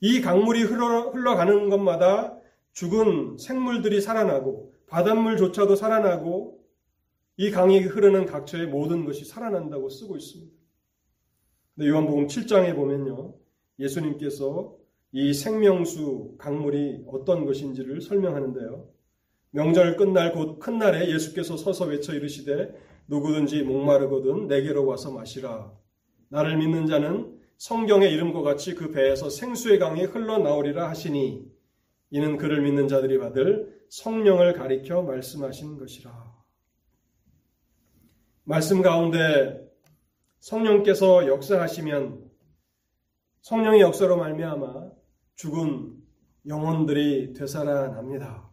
이 0.00 0.20
강물이 0.20 0.62
흘러, 0.62 1.10
흘러가는 1.10 1.68
것마다 1.70 2.38
죽은 2.72 3.38
생물들이 3.38 4.00
살아나고 4.00 4.74
바닷물조차도 4.86 5.76
살아나고 5.76 6.58
이 7.36 7.50
강이 7.50 7.80
흐르는 7.80 8.26
각처의 8.26 8.66
모든 8.66 9.04
것이 9.04 9.24
살아난다고 9.24 9.88
쓰고 9.88 10.16
있습니다. 10.16 10.57
근데 11.78 11.90
요한복음 11.90 12.26
7장에 12.26 12.74
보면요. 12.74 13.34
예수님께서 13.78 14.74
이 15.12 15.32
생명수 15.32 16.34
강물이 16.36 17.04
어떤 17.06 17.46
것인지를 17.46 18.00
설명하는데요. 18.00 18.88
명절 19.50 19.96
끝날 19.96 20.32
곧 20.32 20.58
큰 20.58 20.78
날에 20.78 21.08
예수께서 21.08 21.56
서서 21.56 21.84
외쳐 21.84 22.12
이르시되 22.14 22.74
누구든지 23.06 23.62
목마르거든 23.62 24.48
내게로 24.48 24.86
와서 24.86 25.12
마시라. 25.12 25.72
나를 26.30 26.56
믿는 26.56 26.86
자는 26.86 27.38
성경의 27.58 28.12
이름과 28.12 28.42
같이 28.42 28.74
그 28.74 28.90
배에서 28.90 29.30
생수의 29.30 29.78
강이 29.78 30.02
흘러나오리라 30.02 30.88
하시니 30.88 31.46
이는 32.10 32.36
그를 32.38 32.60
믿는 32.60 32.88
자들이 32.88 33.18
받을 33.18 33.84
성령을 33.88 34.54
가리켜 34.54 35.02
말씀하신 35.02 35.78
것이라. 35.78 36.38
말씀 38.42 38.82
가운데 38.82 39.67
성령께서 40.40 41.26
역사하시면 41.26 42.28
성령의 43.42 43.80
역사로 43.80 44.16
말미암아 44.16 44.90
죽은 45.36 45.96
영혼들이 46.46 47.32
되살아납니다. 47.34 48.50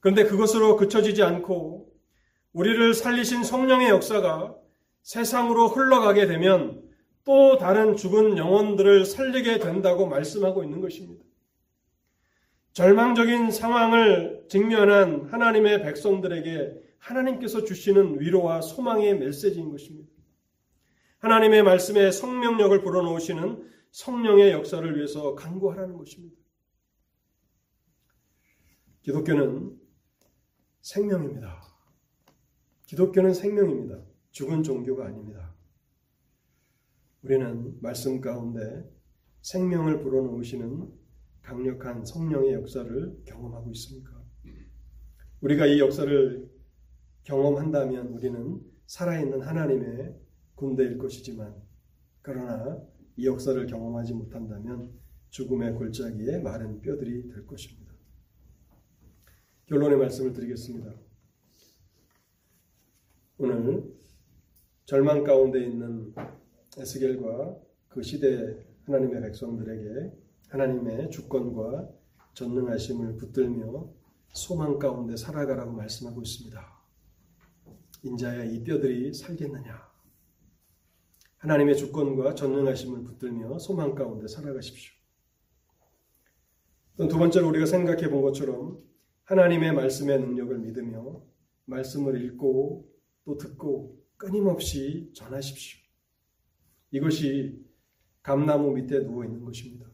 그런데 0.00 0.24
그것으로 0.24 0.76
그쳐지지 0.76 1.22
않고 1.22 1.92
우리를 2.52 2.94
살리신 2.94 3.44
성령의 3.44 3.88
역사가 3.88 4.56
세상으로 5.02 5.68
흘러가게 5.68 6.26
되면 6.26 6.82
또 7.24 7.56
다른 7.56 7.96
죽은 7.96 8.36
영혼들을 8.36 9.04
살리게 9.04 9.58
된다고 9.58 10.06
말씀하고 10.06 10.64
있는 10.64 10.80
것입니다. 10.80 11.24
절망적인 12.72 13.50
상황을 13.50 14.46
직면한 14.48 15.28
하나님의 15.30 15.82
백성들에게 15.82 16.80
하나님께서 16.98 17.64
주시는 17.64 18.20
위로와 18.20 18.60
소망의 18.60 19.18
메시지인 19.18 19.70
것입니다. 19.70 20.11
하나님의 21.22 21.62
말씀에 21.62 22.10
성명력을 22.10 22.82
불어넣으시는 22.82 23.70
성령의 23.92 24.50
역사를 24.50 24.96
위해서 24.96 25.36
간구하라는 25.36 25.96
것입니다. 25.96 26.36
기독교는 29.02 29.78
생명입니다. 30.80 31.62
기독교는 32.86 33.34
생명입니다. 33.34 34.02
죽은 34.32 34.64
종교가 34.64 35.06
아닙니다. 35.06 35.54
우리는 37.22 37.80
말씀 37.80 38.20
가운데 38.20 38.84
생명을 39.42 40.02
불어넣으시는 40.02 40.92
강력한 41.40 42.04
성령의 42.04 42.54
역사를 42.54 43.22
경험하고 43.26 43.70
있습니까? 43.70 44.20
우리가 45.40 45.66
이 45.66 45.78
역사를 45.78 46.50
경험한다면 47.22 48.08
우리는 48.08 48.60
살아있는 48.86 49.42
하나님의 49.42 50.21
군대일 50.54 50.98
것이지만 50.98 51.54
그러나 52.22 52.80
이 53.16 53.26
역사를 53.26 53.66
경험하지 53.66 54.14
못한다면 54.14 54.92
죽음의 55.30 55.74
골짜기에 55.74 56.38
마른 56.38 56.80
뼈들이 56.80 57.28
될 57.28 57.46
것입니다. 57.46 57.92
결론의 59.66 59.98
말씀을 59.98 60.32
드리겠습니다. 60.32 60.92
오늘 63.38 63.92
절망 64.84 65.24
가운데 65.24 65.64
있는 65.64 66.14
에스겔과 66.76 67.56
그 67.88 68.02
시대 68.02 68.64
하나님의 68.84 69.22
백성들에게 69.22 70.12
하나님의 70.48 71.10
주권과 71.10 71.88
전능하심을 72.34 73.16
붙들며 73.16 73.90
소망 74.32 74.78
가운데 74.78 75.16
살아가라고 75.16 75.72
말씀하고 75.72 76.22
있습니다. 76.22 76.60
인자야 78.02 78.44
이 78.44 78.62
뼈들이 78.64 79.14
살겠느냐? 79.14 79.91
하나님의 81.42 81.76
주권과 81.76 82.36
전능하심을 82.36 83.02
붙들며 83.02 83.58
소망 83.58 83.96
가운데 83.96 84.28
살아가십시오. 84.28 84.94
두 86.96 87.18
번째로 87.18 87.48
우리가 87.48 87.66
생각해 87.66 88.08
본 88.10 88.22
것처럼 88.22 88.80
하나님의 89.24 89.72
말씀의 89.72 90.20
능력을 90.20 90.56
믿으며 90.60 91.20
말씀을 91.64 92.24
읽고 92.24 92.88
또 93.24 93.36
듣고 93.36 94.00
끊임없이 94.16 95.10
전하십시오. 95.16 95.80
이것이 96.92 97.60
감나무 98.22 98.70
밑에 98.74 99.00
누워 99.00 99.24
있는 99.24 99.44
것입니다. 99.44 99.90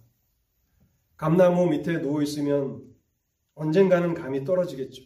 감나무 1.16 1.70
밑에 1.70 2.02
누워 2.02 2.22
있으면 2.22 2.84
언젠가는 3.54 4.12
감이 4.12 4.44
떨어지겠죠. 4.44 5.02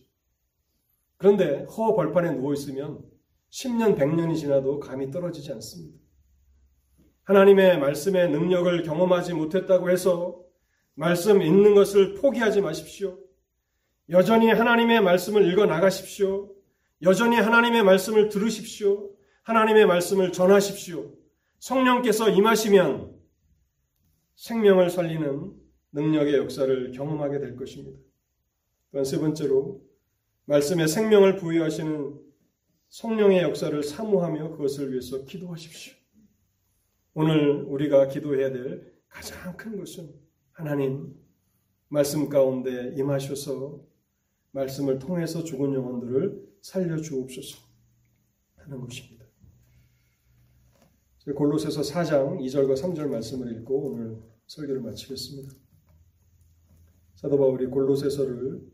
그런데 1.19 1.67
허 1.67 1.95
벌판에 1.95 2.33
누워 2.33 2.53
있으면 2.53 3.09
10년, 3.51 3.97
100년이 3.97 4.37
지나도 4.37 4.81
감이 4.81 5.13
떨어지지 5.13 5.53
않습니다. 5.53 6.02
하나님의 7.25 7.79
말씀의 7.79 8.31
능력을 8.31 8.83
경험하지 8.83 9.35
못했다고 9.35 9.91
해서 9.91 10.43
말씀 10.95 11.41
읽는 11.41 11.75
것을 11.75 12.15
포기하지 12.15 12.61
마십시오. 12.61 13.19
여전히 14.11 14.49
하나님의 14.49 15.01
말씀을 15.01 15.51
읽어 15.51 15.67
나가십시오. 15.67 16.53
여전히 17.03 17.37
하나님의 17.37 17.83
말씀을 17.83 18.29
들으십시오. 18.29 19.11
하나님의 19.43 19.87
말씀을 19.87 20.33
전하십시오. 20.33 21.13
성령께서 21.59 22.31
임하시면 22.31 23.13
생명을 24.35 24.91
살리는 24.91 25.53
능력의 25.93 26.35
역사를 26.35 26.93
경험하게 26.93 27.39
될 27.39 27.57
것입니다. 27.57 27.99
또한 28.91 29.05
세 29.05 29.19
번째로 29.19 29.81
말씀에 30.47 30.87
생명을 30.87 31.37
부여하시는 31.37 32.21
성령의 32.89 33.43
역사를 33.43 33.83
사모하며 33.83 34.51
그것을 34.51 34.91
위해서 34.91 35.25
기도하십시오. 35.25 36.02
오늘 37.15 37.65
우리가 37.65 38.09
기도해야 38.09 38.51
될 38.51 38.91
가장 39.09 39.55
큰 39.57 39.77
것은 39.77 40.15
하나님 40.53 41.15
말씀 41.89 42.31
가운데 42.31 42.95
임하셔서 42.97 43.85
말씀을 44.53 44.99
통해서 44.99 45.45
죽은 45.45 45.75
영혼들을 45.75 46.57
살려 46.63 46.97
주옵소서 46.97 47.59
하는 48.57 48.81
것입니다. 48.81 49.27
골로새서 51.35 51.83
4장 51.83 52.41
2절과 52.41 52.75
3절 52.75 53.09
말씀을 53.09 53.59
읽고 53.59 53.91
오늘 53.91 54.19
설교를 54.47 54.81
마치겠습니다. 54.81 55.55
사도 57.15 57.39
바울이 57.39 57.67
골로새서를 57.67 58.73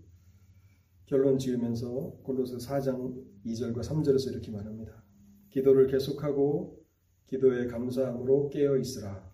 결론 1.07 1.39
지으면서 1.39 2.21
골로새 2.23 2.57
4장 2.57 3.21
2절과 3.45 3.81
3절에서 3.81 4.31
이렇게 4.31 4.53
말합니다. 4.53 5.05
기도를 5.51 5.89
계속하고 5.89 6.78
기도에 7.29 7.67
감사함으로 7.67 8.51
깨어 8.51 8.77
있으라. 8.77 9.31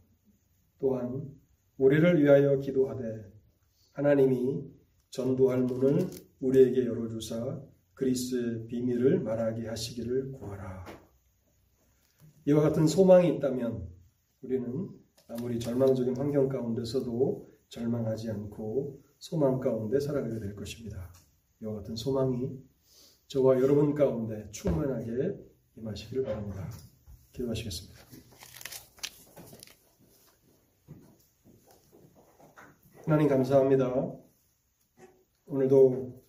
또한 0.78 1.32
우리를 1.78 2.22
위하여 2.22 2.58
기도하되 2.58 3.32
하나님이 3.92 4.64
전도할 5.10 5.62
문을 5.62 6.08
우리에게 6.40 6.86
열어주사 6.86 7.62
그리스의 7.94 8.66
비밀을 8.66 9.20
말하게 9.20 9.68
하시기를 9.68 10.32
구하라. 10.32 10.84
이와 12.46 12.62
같은 12.62 12.86
소망이 12.86 13.36
있다면 13.36 13.88
우리는 14.42 14.90
아무리 15.28 15.58
절망적인 15.58 16.16
환경 16.16 16.48
가운데서도 16.48 17.48
절망하지 17.68 18.30
않고 18.30 19.00
소망 19.18 19.60
가운데 19.60 19.98
살아가게 20.00 20.38
될 20.38 20.54
것입니다. 20.54 21.12
이와 21.62 21.74
같은 21.76 21.96
소망이 21.96 22.58
저와 23.28 23.60
여러분 23.60 23.94
가운데 23.94 24.48
충만하게 24.50 25.38
임하시기를 25.76 26.24
바랍니다. 26.24 26.68
기도하시겠습니다. 27.34 27.98
하나님 33.04 33.28
감사합니다. 33.28 34.16
오늘도 35.46 36.22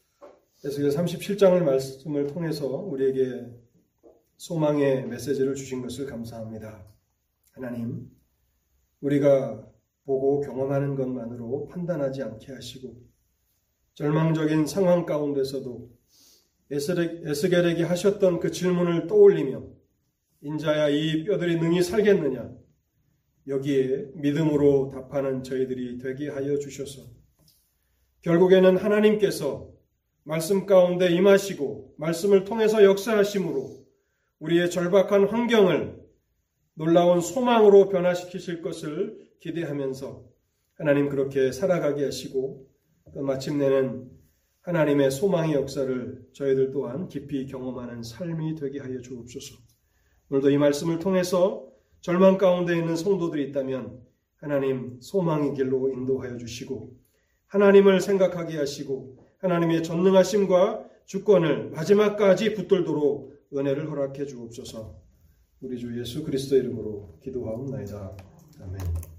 에스겔 0.66 0.90
37장을 0.90 1.64
말씀을 1.64 2.28
통해서 2.28 2.68
우리에게 2.68 3.46
소망의 4.38 5.08
메시지를 5.08 5.56
주신 5.56 5.82
것을 5.82 6.08
감사합니다. 6.08 6.86
하나님, 7.52 8.12
우리가 9.00 9.72
보고 10.06 10.42
경험하는 10.42 10.96
것만으로 10.96 11.68
판단하지 11.68 12.24
않게 12.24 12.52
하시고 12.52 12.96
절망적인 13.94 14.66
상황 14.66 15.06
가운데서도 15.06 15.90
에스겔에게 16.72 17.84
하셨던 17.84 18.40
그 18.40 18.52
질문을 18.52 19.08
떠올리며 19.08 19.75
인자야 20.46 20.90
이 20.90 21.24
뼈들이 21.24 21.60
능히 21.60 21.82
살겠느냐 21.82 22.52
여기에 23.48 24.12
믿음으로 24.14 24.90
답하는 24.90 25.42
저희들이 25.42 25.98
되게 25.98 26.30
하여 26.30 26.60
주셔서 26.60 27.02
결국에는 28.22 28.78
하나님께서 28.78 29.74
말씀 30.24 30.68
가운데 30.68 31.10
임하시고 31.10 31.96
말씀을 31.98 32.44
통해서 32.44 32.84
역사하심으로 32.84 33.86
우리의 34.38 34.70
절박한 34.70 35.30
환경을 35.30 36.00
놀라운 36.76 37.22
소망으로 37.22 37.90
변화시키실 37.90 38.62
것을 38.62 39.18
기대하면서 39.40 40.26
하나님 40.76 41.10
그렇게 41.10 41.52
살아가게 41.52 42.04
하시고 42.06 42.68
또 43.16 43.22
마침내는 43.24 44.12
하나님의 44.62 45.10
소망의 45.10 45.54
역사를 45.54 46.24
저희들 46.34 46.70
또한 46.70 47.08
깊이 47.08 47.48
경험하는 47.48 48.04
삶이 48.04 48.56
되게 48.56 48.80
하여 48.80 49.02
주옵소서. 49.02 49.65
오늘도 50.30 50.50
이 50.50 50.58
말씀을 50.58 51.00
통해서 51.00 51.68
절망 52.02 52.38
가운데 52.38 52.78
있는 52.78 52.96
성도들이 52.96 53.50
있다면 53.50 54.00
하나님 54.38 54.98
소망의 55.02 55.54
길로 55.54 55.90
인도하여 55.90 56.38
주시고 56.38 56.94
하나님을 57.48 58.02
생각하게 58.02 58.58
하시고 58.58 59.18
하나님의 59.38 59.84
전능하심과 59.84 60.86
주권을 61.06 61.70
마지막까지 61.70 62.54
붙들도록 62.56 63.34
은혜를 63.54 63.90
허락해 63.90 64.26
주옵소서. 64.26 64.96
우리 65.62 65.78
주 65.78 65.98
예수 66.00 66.24
그리스도 66.24 66.58
이름으로 66.58 67.18
기도하옵나이다. 67.22 68.18
아멘. 68.62 69.15